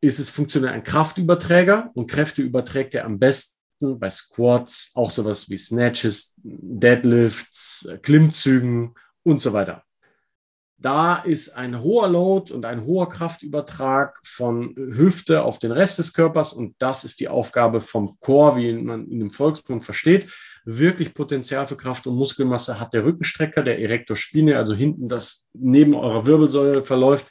ist 0.00 0.18
es 0.18 0.30
funktionell 0.30 0.70
ein 0.70 0.84
Kraftüberträger 0.84 1.90
und 1.94 2.10
Kräfte 2.10 2.42
überträgt 2.42 2.94
er 2.94 3.04
am 3.04 3.18
besten 3.18 3.56
bei 3.80 4.10
Squats, 4.10 4.90
auch 4.94 5.10
sowas 5.10 5.48
wie 5.48 5.58
Snatches, 5.58 6.34
Deadlifts, 6.42 7.88
Klimmzügen 8.02 8.94
und 9.22 9.40
so 9.40 9.52
weiter. 9.52 9.84
Da 10.80 11.16
ist 11.16 11.50
ein 11.50 11.82
hoher 11.82 12.08
Load 12.08 12.54
und 12.54 12.64
ein 12.64 12.86
hoher 12.86 13.10
Kraftübertrag 13.10 14.18
von 14.24 14.74
Hüfte 14.76 15.42
auf 15.42 15.58
den 15.58 15.72
Rest 15.72 15.98
des 15.98 16.14
Körpers 16.14 16.54
und 16.54 16.74
das 16.78 17.04
ist 17.04 17.20
die 17.20 17.28
Aufgabe 17.28 17.82
vom 17.82 18.18
Chor, 18.18 18.56
wie 18.56 18.72
man 18.72 19.06
in 19.06 19.18
dem 19.18 19.30
Volksmund 19.30 19.84
versteht. 19.84 20.30
Wirklich 20.64 21.12
Potenzial 21.12 21.66
für 21.66 21.76
Kraft 21.76 22.06
und 22.06 22.16
Muskelmasse 22.16 22.80
hat 22.80 22.94
der 22.94 23.04
Rückenstrecker, 23.04 23.62
der 23.62 23.78
Erector 23.78 24.16
Spine, 24.16 24.56
also 24.56 24.74
hinten 24.74 25.06
das 25.06 25.48
neben 25.52 25.94
eurer 25.94 26.24
Wirbelsäule 26.24 26.82
verläuft. 26.82 27.30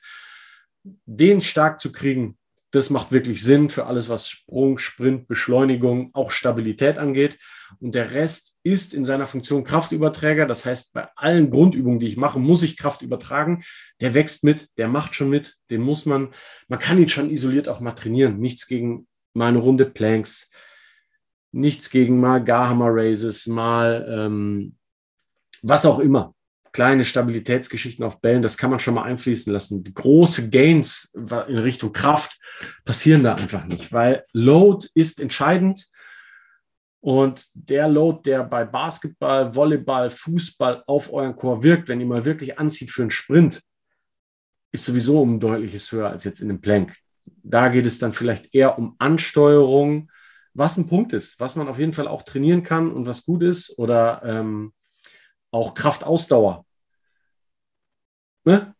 Den 0.83 1.41
stark 1.41 1.79
zu 1.79 1.91
kriegen, 1.91 2.37
das 2.71 2.89
macht 2.89 3.11
wirklich 3.11 3.41
Sinn 3.43 3.69
für 3.69 3.85
alles, 3.87 4.09
was 4.09 4.29
Sprung, 4.29 4.77
Sprint, 4.77 5.27
Beschleunigung, 5.27 6.11
auch 6.13 6.31
Stabilität 6.31 6.97
angeht. 6.97 7.39
Und 7.79 7.95
der 7.95 8.11
Rest 8.11 8.57
ist 8.63 8.93
in 8.93 9.05
seiner 9.05 9.25
Funktion 9.25 9.63
Kraftüberträger. 9.63 10.45
Das 10.45 10.65
heißt, 10.65 10.93
bei 10.93 11.07
allen 11.15 11.49
Grundübungen, 11.49 11.99
die 11.99 12.07
ich 12.07 12.17
mache, 12.17 12.39
muss 12.39 12.63
ich 12.63 12.77
Kraft 12.77 13.01
übertragen. 13.01 13.63
Der 14.01 14.13
wächst 14.13 14.43
mit, 14.43 14.69
der 14.77 14.87
macht 14.87 15.15
schon 15.15 15.29
mit, 15.29 15.55
den 15.71 15.81
muss 15.81 16.05
man, 16.05 16.29
man 16.67 16.79
kann 16.79 16.99
ihn 16.99 17.09
schon 17.09 17.31
isoliert 17.31 17.67
auch 17.67 17.79
mal 17.79 17.93
trainieren. 17.93 18.39
Nichts 18.39 18.67
gegen 18.67 19.07
mal 19.33 19.47
eine 19.47 19.59
Runde 19.59 19.85
Planks, 19.85 20.49
nichts 21.51 21.89
gegen 21.89 22.19
mal 22.19 22.43
Garhammer 22.43 22.89
Raises, 22.89 23.47
mal 23.47 24.07
ähm, 24.09 24.75
was 25.61 25.85
auch 25.85 25.99
immer 25.99 26.35
kleine 26.71 27.03
Stabilitätsgeschichten 27.05 28.05
auf 28.05 28.21
Bällen, 28.21 28.41
das 28.41 28.57
kann 28.57 28.69
man 28.69 28.79
schon 28.79 28.93
mal 28.93 29.03
einfließen 29.03 29.51
lassen. 29.51 29.83
Die 29.83 29.93
große 29.93 30.49
Gains 30.49 31.13
in 31.13 31.57
Richtung 31.57 31.93
Kraft 31.93 32.39
passieren 32.85 33.23
da 33.23 33.35
einfach 33.35 33.65
nicht, 33.65 33.91
weil 33.91 34.23
Load 34.33 34.87
ist 34.93 35.19
entscheidend. 35.19 35.85
Und 37.01 37.47
der 37.53 37.87
Load, 37.87 38.21
der 38.25 38.43
bei 38.43 38.65
Basketball, 38.65 39.55
Volleyball, 39.55 40.09
Fußball 40.09 40.83
auf 40.85 41.13
euren 41.13 41.35
Chor 41.35 41.63
wirkt, 41.63 41.87
wenn 41.87 42.01
ihr 42.01 42.05
mal 42.05 42.25
wirklich 42.25 42.59
anzieht 42.59 42.91
für 42.91 43.03
einen 43.03 43.11
Sprint, 43.11 43.61
ist 44.71 44.85
sowieso 44.85 45.21
um 45.21 45.35
ein 45.35 45.39
deutliches 45.39 45.91
höher 45.91 46.09
als 46.09 46.25
jetzt 46.25 46.41
in 46.41 46.49
dem 46.49 46.61
Plank. 46.61 46.95
Da 47.25 47.69
geht 47.69 47.85
es 47.85 47.99
dann 47.99 48.11
vielleicht 48.11 48.53
eher 48.53 48.77
um 48.77 48.95
Ansteuerung, 48.99 50.11
was 50.53 50.77
ein 50.77 50.87
Punkt 50.87 51.13
ist, 51.13 51.39
was 51.39 51.55
man 51.55 51.67
auf 51.67 51.79
jeden 51.79 51.93
Fall 51.93 52.07
auch 52.07 52.23
trainieren 52.23 52.63
kann 52.63 52.91
und 52.91 53.07
was 53.07 53.25
gut 53.25 53.43
ist 53.43 53.77
oder 53.79 54.21
ähm, 54.25 54.73
auch 55.51 55.73
Kraftausdauer. 55.73 56.65
Ne? 58.45 58.73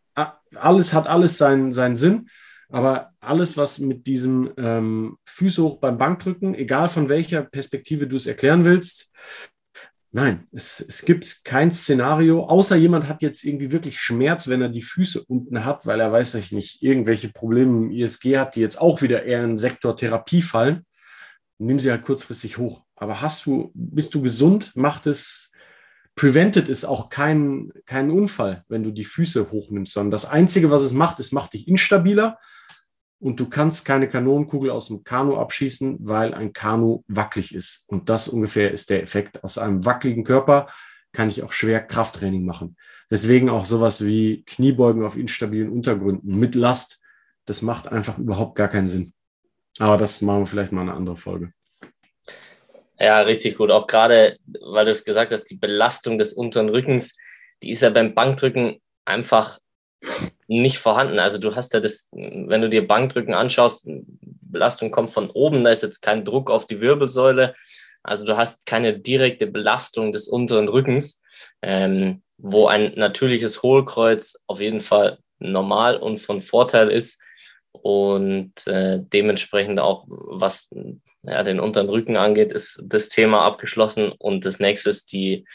Alles 0.55 0.93
hat 0.93 1.08
alles 1.08 1.38
seinen, 1.38 1.71
seinen 1.71 1.95
Sinn, 1.95 2.29
aber 2.69 3.13
alles, 3.19 3.58
was 3.58 3.79
mit 3.79 4.08
diesem 4.08 4.51
ähm, 4.58 5.17
Füße 5.25 5.63
hoch 5.63 5.79
beim 5.79 5.97
Bankdrücken, 5.97 6.55
egal 6.55 6.89
von 6.89 7.10
welcher 7.10 7.43
Perspektive 7.43 8.08
du 8.08 8.15
es 8.15 8.27
erklären 8.27 8.65
willst, 8.65 9.13
Nein, 10.12 10.47
es, 10.51 10.84
es 10.88 11.05
gibt 11.05 11.45
kein 11.45 11.71
Szenario, 11.71 12.43
außer 12.45 12.75
jemand 12.75 13.08
hat 13.08 13.21
jetzt 13.21 13.43
irgendwie 13.43 13.71
wirklich 13.71 14.01
Schmerz, 14.01 14.47
wenn 14.47 14.62
er 14.62 14.69
die 14.69 14.82
Füße 14.82 15.23
unten 15.25 15.63
hat, 15.63 15.86
weil 15.86 15.99
er, 15.99 16.12
weiß 16.12 16.34
ich 16.36 16.51
nicht, 16.51 16.82
irgendwelche 16.82 17.29
Probleme 17.29 17.86
im 17.86 17.91
ISG 17.91 18.39
hat, 18.39 18.55
die 18.55 18.62
jetzt 18.62 18.82
auch 18.82 19.03
wieder 19.03 19.23
eher 19.23 19.43
in 19.43 19.51
den 19.51 19.58
Sektor 19.58 19.95
Therapie 19.95 20.41
fallen. 20.41 20.84
Nimm 21.60 21.79
sie 21.79 21.91
halt 21.91 22.01
kurzfristig 22.01 22.58
hoch. 22.58 22.84
Aber 22.95 23.21
hast 23.21 23.45
du, 23.45 23.71
bist 23.75 24.15
du 24.15 24.23
gesund, 24.23 24.75
macht 24.75 25.05
es, 25.05 25.48
prevented 26.15 26.69
ist 26.69 26.86
auch 26.86 27.10
kein, 27.10 27.72
kein 27.86 28.12
Unfall, 28.12 28.63
wenn 28.67 28.84
du 28.84 28.91
die 28.91 29.06
Füße 29.06 29.52
hochnimmst, 29.52 29.93
sondern 29.93 30.12
das 30.12 30.26
Einzige, 30.26 30.72
was 30.72 30.84
es 30.84 30.93
macht, 30.93 31.19
es 31.19 31.32
macht 31.32 31.54
dich 31.54 31.67
instabiler 31.67 32.38
und 33.19 33.39
du 33.39 33.50
kannst 33.50 33.86
keine 33.86 34.08
Kanonenkugel 34.08 34.69
aus 34.69 34.88
dem 34.88 35.04
Kanu 35.04 35.38
abschießen, 35.38 35.98
weil 36.02 36.34
ein 36.34 36.54
Kanu 36.54 37.04
wackelig 37.08 37.54
ist. 37.54 37.84
Und 37.88 38.10
das 38.10 38.30
ungefähr 38.30 38.72
ist 38.72 38.89
der 38.89 39.04
Effekt. 39.04 39.43
Aus 39.43 39.58
einem 39.58 39.86
wackeligen 39.86 40.24
Körper 40.24 40.67
kann 41.12 41.28
ich 41.28 41.43
auch 41.43 41.52
schwer 41.52 41.82
Krafttraining 41.82 42.45
machen. 42.45 42.78
Deswegen 43.12 43.50
auch 43.50 43.65
sowas 43.65 44.06
wie 44.06 44.43
Kniebeugen 44.45 45.04
auf 45.04 45.17
instabilen 45.17 45.69
Untergründen 45.69 46.38
mit 46.39 46.56
Last. 46.56 47.02
Das 47.45 47.62
macht 47.62 47.88
einfach 47.88 48.17
überhaupt 48.17 48.56
gar 48.56 48.67
keinen 48.67 48.88
Sinn. 48.88 49.13
Aber 49.80 49.98
das 49.98 50.22
machen 50.22 50.41
wir 50.41 50.45
vielleicht 50.45 50.72
mal 50.72 50.82
eine 50.82 50.93
andere 50.93 51.15
Folge. 51.15 51.52
Ja, 52.99 53.21
richtig 53.21 53.55
gut. 53.57 53.71
Auch 53.71 53.88
gerade, 53.88 54.38
weil 54.62 54.85
du 54.85 54.91
es 54.91 55.05
gesagt 55.05 55.31
hast, 55.31 55.45
die 55.45 55.57
Belastung 55.57 56.17
des 56.17 56.33
unteren 56.33 56.69
Rückens, 56.69 57.15
die 57.63 57.71
ist 57.71 57.81
ja 57.81 57.89
beim 57.89 58.13
Bankdrücken 58.13 58.81
einfach 59.05 59.59
nicht 60.47 60.79
vorhanden. 60.79 61.19
Also 61.19 61.38
du 61.38 61.55
hast 61.55 61.73
ja 61.73 61.79
das, 61.79 62.09
wenn 62.12 62.62
du 62.62 62.69
dir 62.69 62.88
Bankdrücken 62.88 63.33
anschaust, 63.33 63.89
Belastung 64.41 64.91
kommt 64.91 65.12
von 65.12 65.29
oben, 65.29 65.63
da 65.63 65.71
ist 65.71 65.83
jetzt 65.83 66.01
kein 66.01 66.25
Druck 66.25 66.49
auf 66.51 66.65
die 66.65 66.81
Wirbelsäule. 66.81 67.55
Also 68.03 68.25
du 68.25 68.38
hast 68.38 68.65
keine 68.65 68.97
direkte 68.97 69.47
Belastung 69.47 70.12
des 70.12 70.27
unteren 70.27 70.67
Rückens, 70.67 71.21
ähm, 71.62 72.23
wo 72.38 72.67
ein 72.67 72.93
natürliches 72.95 73.62
Hohlkreuz 73.62 74.41
auf 74.47 74.62
jeden 74.62 74.81
Fall 74.81 75.19
normal 75.39 75.97
und 75.97 76.19
von 76.19 76.41
Vorteil 76.41 76.89
ist 76.89 77.21
und 77.71 78.53
äh, 78.65 78.99
dementsprechend 79.01 79.79
auch 79.79 80.05
was 80.07 80.73
ja, 81.23 81.43
den 81.43 81.60
unteren 81.60 81.89
Rücken 81.89 82.17
angeht, 82.17 82.51
ist 82.51 82.82
das 82.84 83.10
Thema 83.10 83.41
abgeschlossen 83.41 84.12
und 84.12 84.45
das 84.45 84.60
nächste 84.60 84.89
ist 84.89 85.12
die 85.12 85.45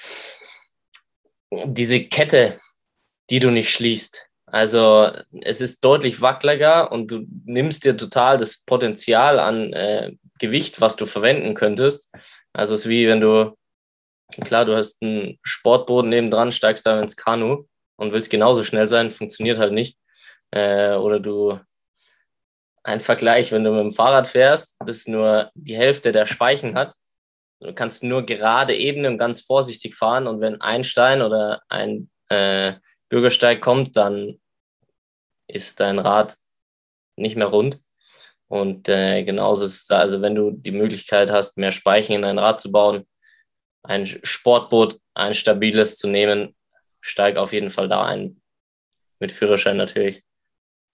diese 1.67 2.05
Kette, 2.05 2.59
die 3.31 3.41
du 3.41 3.51
nicht 3.51 3.71
schließt. 3.71 4.27
Also 4.47 5.11
es 5.41 5.61
ist 5.61 5.85
deutlich 5.85 6.21
wackeliger 6.21 6.93
und 6.93 7.11
du 7.11 7.27
nimmst 7.45 7.85
dir 7.85 7.97
total 7.97 8.39
das 8.39 8.59
Potenzial 8.65 9.39
an 9.39 9.73
äh, 9.73 10.13
Gewicht, 10.39 10.81
was 10.81 10.97
du 10.97 11.07
verwenden 11.07 11.55
könntest. 11.55 12.13
Also 12.53 12.75
es 12.75 12.83
ist 12.83 12.89
wie 12.89 13.09
wenn 13.09 13.21
du, 13.21 13.57
klar, 14.43 14.65
du 14.65 14.77
hast 14.77 15.03
einen 15.03 15.39
Sportboden 15.43 16.11
nebendran, 16.11 16.53
steigst 16.53 16.87
da 16.87 17.01
ins 17.01 17.17
Kanu 17.17 17.67
und 17.97 18.13
willst 18.13 18.31
genauso 18.31 18.63
schnell 18.63 18.87
sein, 18.87 19.11
funktioniert 19.11 19.59
halt 19.59 19.73
nicht. 19.73 19.99
Äh, 20.53 20.95
oder 20.95 21.19
du, 21.19 21.59
ein 22.85 23.01
Vergleich, 23.01 23.51
wenn 23.51 23.65
du 23.65 23.73
mit 23.73 23.81
dem 23.81 23.93
Fahrrad 23.93 24.29
fährst, 24.29 24.77
das 24.85 25.09
nur 25.09 25.51
die 25.55 25.77
Hälfte 25.77 26.13
der 26.13 26.27
Speichen 26.27 26.75
hat, 26.77 26.95
du 27.61 27.75
kannst 27.75 28.03
nur 28.03 28.25
gerade 28.25 28.77
Ebene 28.77 29.09
und 29.09 29.19
ganz 29.19 29.41
vorsichtig 29.41 29.97
fahren 29.97 30.27
und 30.27 30.41
wenn 30.41 30.61
ein 30.61 30.85
Stein 30.85 31.23
oder 31.23 31.63
ein 31.69 32.11
äh, 32.29 32.75
Bürgersteig 33.09 33.61
kommt, 33.61 33.97
dann 33.97 34.39
ist 35.47 35.81
dein 35.81 35.99
Rad 35.99 36.37
nicht 37.17 37.37
mehr 37.37 37.47
rund. 37.47 37.81
Und 38.49 38.89
äh, 38.89 39.25
genauso 39.25 39.65
ist 39.65 39.83
es 39.83 39.87
da, 39.87 39.99
also 39.99 40.21
wenn 40.21 40.35
du 40.35 40.51
die 40.51 40.71
Möglichkeit 40.71 41.31
hast, 41.31 41.57
mehr 41.57 41.73
Speichen 41.73 42.13
in 42.13 42.23
dein 42.23 42.39
Rad 42.39 42.61
zu 42.61 42.71
bauen, 42.71 43.07
ein 43.83 44.07
Sportboot, 44.07 45.01
ein 45.15 45.35
stabiles 45.35 45.97
zu 45.97 46.09
nehmen, 46.09 46.55
steig 47.01 47.37
auf 47.37 47.53
jeden 47.53 47.71
Fall 47.71 47.89
da 47.89 48.05
ein. 48.05 48.41
Mit 49.19 49.33
Führerschein 49.33 49.77
natürlich, 49.77 50.23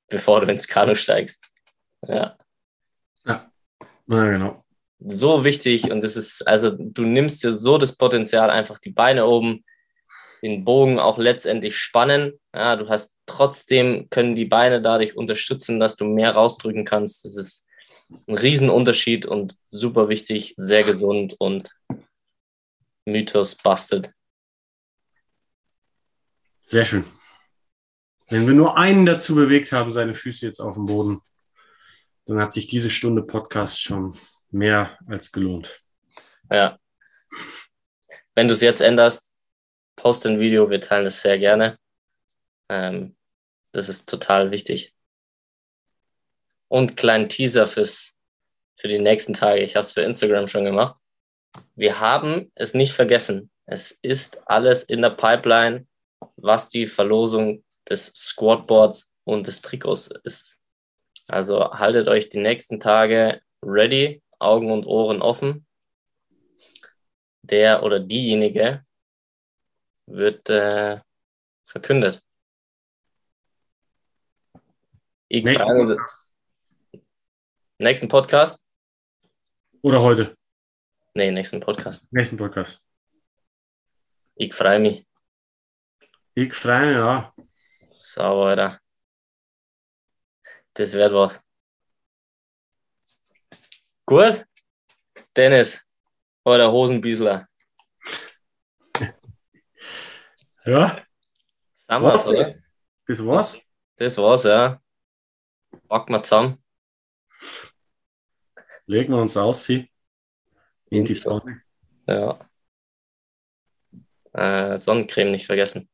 bevor 0.09 0.41
du 0.41 0.53
ins 0.53 0.69
Kanu 0.69 0.95
steigst. 0.95 1.51
Ja. 2.07 2.37
Ja, 3.25 3.51
ja 4.07 4.31
genau. 4.31 4.65
So 4.99 5.45
wichtig 5.45 5.91
und 5.91 6.05
es 6.05 6.17
ist, 6.17 6.47
also 6.47 6.71
du 6.71 7.03
nimmst 7.03 7.43
dir 7.43 7.55
so 7.55 7.79
das 7.79 7.97
Potenzial, 7.97 8.51
einfach 8.51 8.79
die 8.79 8.91
Beine 8.91 9.27
oben, 9.27 9.65
den 10.43 10.65
Bogen 10.65 10.99
auch 10.99 11.19
letztendlich 11.19 11.77
spannen. 11.77 12.39
Ja, 12.55 12.77
du 12.77 12.89
hast 12.89 13.15
trotzdem 13.27 14.09
können 14.11 14.35
die 14.35 14.45
Beine 14.45 14.83
dadurch 14.83 15.17
unterstützen, 15.17 15.81
dass 15.81 15.97
du 15.97 16.05
mehr 16.05 16.33
rausdrücken 16.33 16.85
kannst. 16.85 17.25
Das 17.25 17.37
ist 17.37 17.67
ein 18.27 18.37
Riesenunterschied 18.37 19.27
und 19.27 19.57
super 19.69 20.09
wichtig, 20.09 20.55
sehr 20.57 20.83
gesund 20.83 21.35
und 21.39 21.71
Mythos 23.05 23.55
busted. 23.55 24.13
Sehr 26.59 26.85
schön. 26.85 27.05
Wenn 28.29 28.47
wir 28.47 28.55
nur 28.55 28.77
einen 28.77 29.07
dazu 29.07 29.35
bewegt 29.35 29.73
haben, 29.73 29.91
seine 29.91 30.15
Füße 30.15 30.47
jetzt 30.47 30.61
auf 30.61 30.75
dem 30.75 30.87
Boden, 30.87 31.21
dann 32.31 32.41
hat 32.41 32.53
sich 32.53 32.69
diese 32.69 32.91
Stunde 32.91 33.23
Podcast 33.23 33.81
schon 33.81 34.17
mehr 34.51 34.97
als 35.07 35.33
gelohnt. 35.33 35.83
Ja. 36.51 36.79
Wenn 38.35 38.49
du 38.49 38.55
es 38.55 38.61
jetzt 38.61 38.81
änderst, 38.81 39.35
poste 39.97 40.29
ein 40.29 40.41
Video, 40.41 40.71
wir 40.71 40.81
teilen 40.81 41.07
es 41.07 41.23
sehr 41.23 41.39
gerne. 41.39 41.79
Ähm, 42.69 43.17
das 43.73 43.89
ist 43.89 44.09
total 44.09 44.51
wichtig. 44.51 44.95
Und 46.69 46.97
kleinen 46.97 47.29
Teaser 47.29 47.67
fürs, 47.67 48.17
für 48.77 48.89
die 48.89 49.01
nächsten 49.01 49.35
Tage. 49.35 49.63
Ich 49.63 49.75
habe 49.75 49.83
es 49.83 49.93
für 49.93 50.03
Instagram 50.03 50.47
schon 50.47 50.65
gemacht. 50.65 50.97
Wir 51.75 51.99
haben 51.99 52.53
es 52.55 52.75
nicht 52.75 52.93
vergessen. 52.93 53.51
Es 53.67 53.91
ist 53.91 54.49
alles 54.49 54.85
in 54.85 55.03
der 55.03 55.11
Pipeline, 55.11 55.89
was 56.37 56.69
die 56.69 56.87
Verlosung 56.87 57.65
des 57.89 58.07
Squadboards 58.07 59.13
und 59.25 59.49
des 59.49 59.63
Trikots 59.63 60.11
ist. 60.23 60.60
Also 61.31 61.73
haltet 61.73 62.09
euch 62.09 62.29
die 62.29 62.41
nächsten 62.41 62.81
Tage 62.81 63.41
ready, 63.65 64.21
Augen 64.41 64.73
und 64.73 64.85
Ohren 64.85 65.23
offen. 65.23 65.67
Der 67.43 67.83
oder 67.83 68.01
diejenige, 68.01 68.85
wird 70.07 70.49
äh, 70.51 71.01
verkündet. 71.67 72.23
Ich 75.29 75.45
nächsten 75.45 75.69
frage, 75.69 75.87
Podcast. 75.87 76.33
Nächsten 77.79 78.09
Podcast? 78.09 78.67
Oder 79.83 80.03
heute? 80.03 80.37
Nee, 81.15 81.31
nächsten 81.31 81.61
Podcast. 81.61 82.13
Nächsten 82.13 82.37
Podcast. 82.37 82.83
Ich 84.35 84.53
freue 84.53 84.81
mich. 84.81 85.07
Ich 86.35 86.53
freue 86.55 86.87
mich, 86.87 86.97
ja. 86.97 87.33
Sauber, 87.91 88.47
Alter. 88.49 88.80
Das 90.75 90.93
wird 90.93 91.13
was. 91.13 91.41
Gut? 94.07 94.47
Dennis, 95.37 95.87
oder 96.45 96.71
Hosenbiesler. 96.73 97.49
Ja. 100.65 101.03
Sind 101.89 102.03
was, 102.03 102.27
oder? 102.29 102.39
Das? 102.39 102.63
das 103.07 103.27
war's? 103.27 103.61
Das 103.97 104.17
war's, 104.19 104.45
ja. 104.45 104.81
Packen 105.89 106.13
wir 106.13 106.23
zusammen. 106.23 106.63
Legen 108.87 109.13
wir 109.13 109.21
uns 109.21 109.37
aus, 109.37 109.65
sie. 109.65 109.91
In 110.91 111.05
die 111.05 111.15
Sonne. 111.15 111.63
Ja. 112.07 112.39
Äh, 114.33 114.79
Sonnencreme 114.79 115.33
nicht 115.33 115.47
vergessen. 115.47 115.90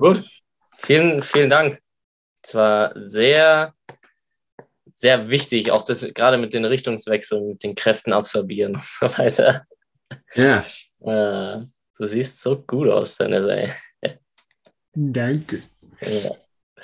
Gut. 0.00 0.24
Vielen, 0.78 1.22
vielen 1.22 1.50
Dank. 1.50 1.80
Es 2.42 2.54
war 2.54 2.92
sehr 2.96 3.74
sehr 4.94 5.30
wichtig, 5.30 5.70
auch 5.70 5.84
das 5.84 6.06
gerade 6.12 6.36
mit 6.36 6.52
den 6.52 6.66
Richtungswechseln, 6.66 7.48
mit 7.48 7.62
den 7.62 7.74
Kräften 7.74 8.12
absorbieren 8.12 8.74
und 8.74 8.84
so 8.84 9.18
weiter. 9.18 9.66
Ja. 10.34 10.64
Äh, 11.00 11.66
du 11.96 12.06
siehst 12.06 12.42
so 12.42 12.60
gut 12.60 12.88
aus, 12.88 13.16
deine 13.16 13.74
Danke. 14.92 15.62
Ja. 16.00 16.30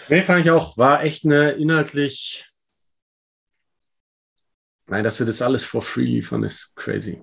Nee, 0.08 0.22
fand 0.22 0.40
ich 0.40 0.50
auch. 0.50 0.78
War 0.78 1.02
echt 1.02 1.24
eine 1.24 1.52
inhaltlich. 1.52 2.46
Nein, 4.86 5.04
dass 5.04 5.18
wir 5.18 5.26
das 5.26 5.42
alles 5.42 5.64
for 5.64 5.82
free 5.82 6.04
liefern, 6.04 6.44
ist 6.44 6.74
crazy. 6.76 7.22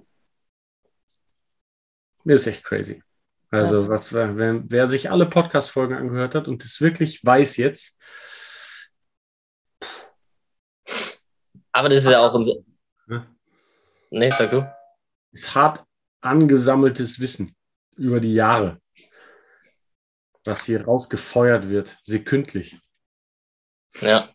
Mir 2.24 2.36
ist 2.36 2.48
echt 2.48 2.64
crazy. 2.64 3.02
Also, 3.54 3.84
ja. 3.84 3.90
was, 3.90 4.14
wer, 4.14 4.36
wer 4.70 4.88
sich 4.88 5.12
alle 5.12 5.28
Podcast-Folgen 5.28 5.96
angehört 5.96 6.36
hat 6.36 6.48
und 6.48 6.64
das 6.64 6.82
wirklich 6.82 7.24
weiß 7.24 7.58
jetzt, 7.58 7.98
Aber 11.74 11.90
das 11.90 12.06
ist 12.06 12.12
ja 12.12 12.26
auch 12.26 12.34
unser. 12.34 12.54
Ja. 13.10 13.26
Nee, 14.12 14.30
sag 14.30 14.52
du. 14.52 14.72
Ist 15.32 15.56
hart 15.56 15.84
angesammeltes 16.22 17.20
Wissen 17.20 17.56
über 17.98 18.20
die 18.20 18.36
Jahre, 18.36 18.80
was 20.46 20.66
hier 20.66 20.86
rausgefeuert 20.86 21.68
wird, 21.70 21.98
sekündlich. 22.04 22.78
Ja. 24.02 24.30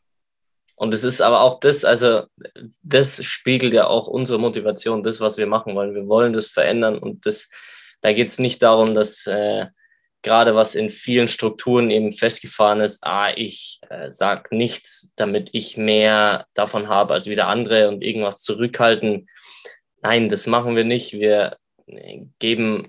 Und 0.74 0.94
es 0.94 1.04
ist 1.04 1.20
aber 1.20 1.40
auch 1.40 1.60
das, 1.60 1.84
also 1.84 2.26
das 2.82 3.24
spiegelt 3.24 3.72
ja 3.72 3.86
auch 3.86 4.08
unsere 4.08 4.38
Motivation, 4.38 5.02
das, 5.02 5.20
was 5.20 5.38
wir 5.38 5.46
machen 5.46 5.74
wollen. 5.74 5.94
Wir 5.94 6.06
wollen 6.06 6.32
das 6.32 6.48
verändern 6.48 6.98
und 6.98 7.24
das, 7.24 7.50
da 8.00 8.12
geht 8.12 8.28
es 8.28 8.38
nicht 8.38 8.62
darum, 8.62 8.94
dass 8.94 9.26
äh, 9.26 9.66
gerade 10.22 10.54
was 10.54 10.74
in 10.74 10.90
vielen 10.90 11.28
Strukturen 11.28 11.90
eben 11.90 12.12
festgefahren 12.12 12.80
ist, 12.80 13.04
ah, 13.04 13.30
ich 13.34 13.80
äh, 13.88 14.10
sag 14.10 14.52
nichts, 14.52 15.12
damit 15.16 15.50
ich 15.52 15.76
mehr 15.76 16.46
davon 16.54 16.88
habe 16.88 17.14
als 17.14 17.26
wieder 17.26 17.46
andere 17.48 17.88
und 17.88 18.02
irgendwas 18.02 18.42
zurückhalten. 18.42 19.28
Nein, 20.02 20.28
das 20.28 20.46
machen 20.46 20.76
wir 20.76 20.84
nicht. 20.84 21.12
Wir 21.12 21.56
äh, 21.86 22.20
geben 22.38 22.88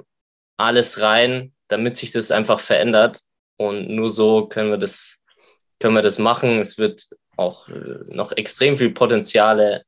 alles 0.58 1.00
rein, 1.02 1.54
damit 1.68 1.96
sich 1.96 2.12
das 2.12 2.32
einfach 2.32 2.60
verändert. 2.60 3.20
Und 3.58 3.90
nur 3.90 4.10
so 4.10 4.48
können 4.48 4.72
wir 4.72 4.78
das, 4.78 5.20
können 5.80 5.96
wir 5.96 6.02
das 6.02 6.18
machen. 6.18 6.60
Es 6.60 6.78
wird 6.78 7.08
auch 7.38 7.70
äh, 7.70 8.04
noch 8.08 8.32
extrem 8.32 8.78
viel 8.78 8.92
Potenziale 8.92 9.84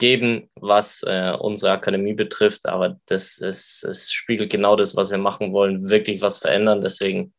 geben, 0.00 0.48
was 0.56 1.04
äh, 1.04 1.32
unsere 1.38 1.70
Akademie 1.70 2.14
betrifft. 2.14 2.66
Aber 2.66 2.98
das 3.06 3.38
ist, 3.38 3.84
es 3.84 4.12
spiegelt 4.12 4.50
genau 4.50 4.74
das, 4.74 4.96
was 4.96 5.10
wir 5.10 5.18
machen 5.18 5.52
wollen, 5.52 5.88
wirklich 5.88 6.20
was 6.22 6.38
verändern. 6.38 6.80
Deswegen 6.80 7.32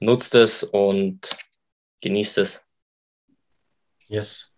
nutzt 0.00 0.34
es 0.34 0.62
und 0.62 1.30
genießt 2.02 2.38
es. 2.38 2.62
Yes. 4.08 4.54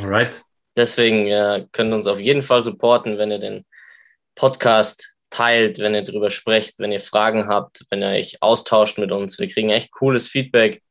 Alright. 0.00 0.42
Deswegen 0.76 1.26
äh, 1.26 1.66
könnt 1.72 1.92
ihr 1.92 1.96
uns 1.96 2.06
auf 2.06 2.20
jeden 2.20 2.42
Fall 2.42 2.62
supporten, 2.62 3.18
wenn 3.18 3.30
ihr 3.30 3.40
den 3.40 3.66
Podcast 4.34 5.14
teilt, 5.30 5.78
wenn 5.78 5.94
ihr 5.94 6.04
drüber 6.04 6.30
sprecht, 6.30 6.78
wenn 6.78 6.92
ihr 6.92 7.00
Fragen 7.00 7.48
habt, 7.48 7.84
wenn 7.90 8.02
ihr 8.02 8.10
euch 8.10 8.42
austauscht 8.42 8.98
mit 8.98 9.10
uns. 9.10 9.38
Wir 9.38 9.48
kriegen 9.48 9.70
echt 9.70 9.92
cooles 9.92 10.28
Feedback. 10.28 10.82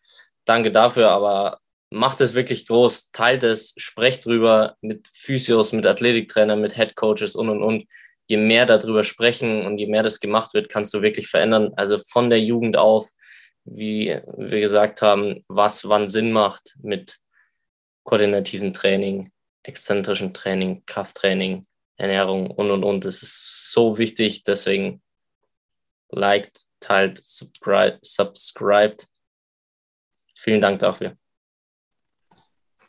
Danke 0.45 0.72
dafür, 0.72 1.09
aber 1.09 1.59
macht 1.92 2.22
es 2.22 2.34
wirklich 2.34 2.66
groß, 2.68 3.12
teilt 3.12 3.44
es, 3.44 3.74
sprecht 3.78 4.26
drüber 4.26 4.78
mit 4.82 5.08
Physios, 5.14 5.74
mit 5.74 5.86
Athletiktrainern, 5.86 6.60
mit 6.60 6.76
Headcoaches 6.78 7.36
und 7.36 7.50
und 7.50 7.62
und. 7.62 7.86
Je 8.28 8.38
mehr 8.38 8.66
darüber 8.66 9.04
sprechen 9.04 9.66
und 9.66 9.78
je 9.78 9.88
mehr 9.88 10.04
das 10.04 10.22
gemacht 10.22 10.54
wird, 10.54 10.70
kannst 10.70 10.94
du 10.94 11.02
wirklich 11.02 11.28
verändern. 11.28 11.74
Also 11.76 11.98
von 11.98 12.30
der 12.30 12.39
Jugend 12.39 12.78
auf, 12.78 13.10
wie 13.66 14.18
wir 14.38 14.62
gesagt 14.62 15.02
haben, 15.02 15.44
was 15.50 15.88
wann 15.89 16.08
Sinn 16.08 16.32
macht 16.32 16.78
mit 16.82 17.20
koordinativen 18.04 18.74
Training, 18.74 19.30
exzentrischen 19.64 20.34
Training, 20.34 20.84
Krafttraining, 20.86 21.68
Ernährung 21.98 22.52
und 22.52 22.72
und 22.72 22.86
und. 22.86 23.04
Es 23.04 23.22
ist 23.22 23.72
so 23.74 23.98
wichtig, 23.98 24.44
deswegen 24.44 25.02
liked, 26.10 26.62
teilt, 26.80 27.20
subscribe, 27.22 28.00
subscribed. 28.02 29.08
Vielen 30.36 30.62
Dank 30.62 30.80
dafür. 30.80 31.18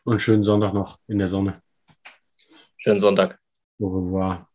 Und 0.04 0.20
schönen 0.20 0.42
Sonntag 0.42 0.74
noch 0.74 0.98
in 1.06 1.18
der 1.18 1.28
Sonne. 1.28 1.62
Schönen 2.78 3.00
Sonntag. 3.00 3.38
Au 3.78 3.88
revoir. 3.88 4.48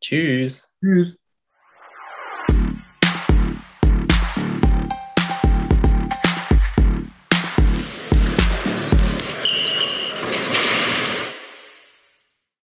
Tschüss. 0.00 0.70
Tschüss. 0.80 1.19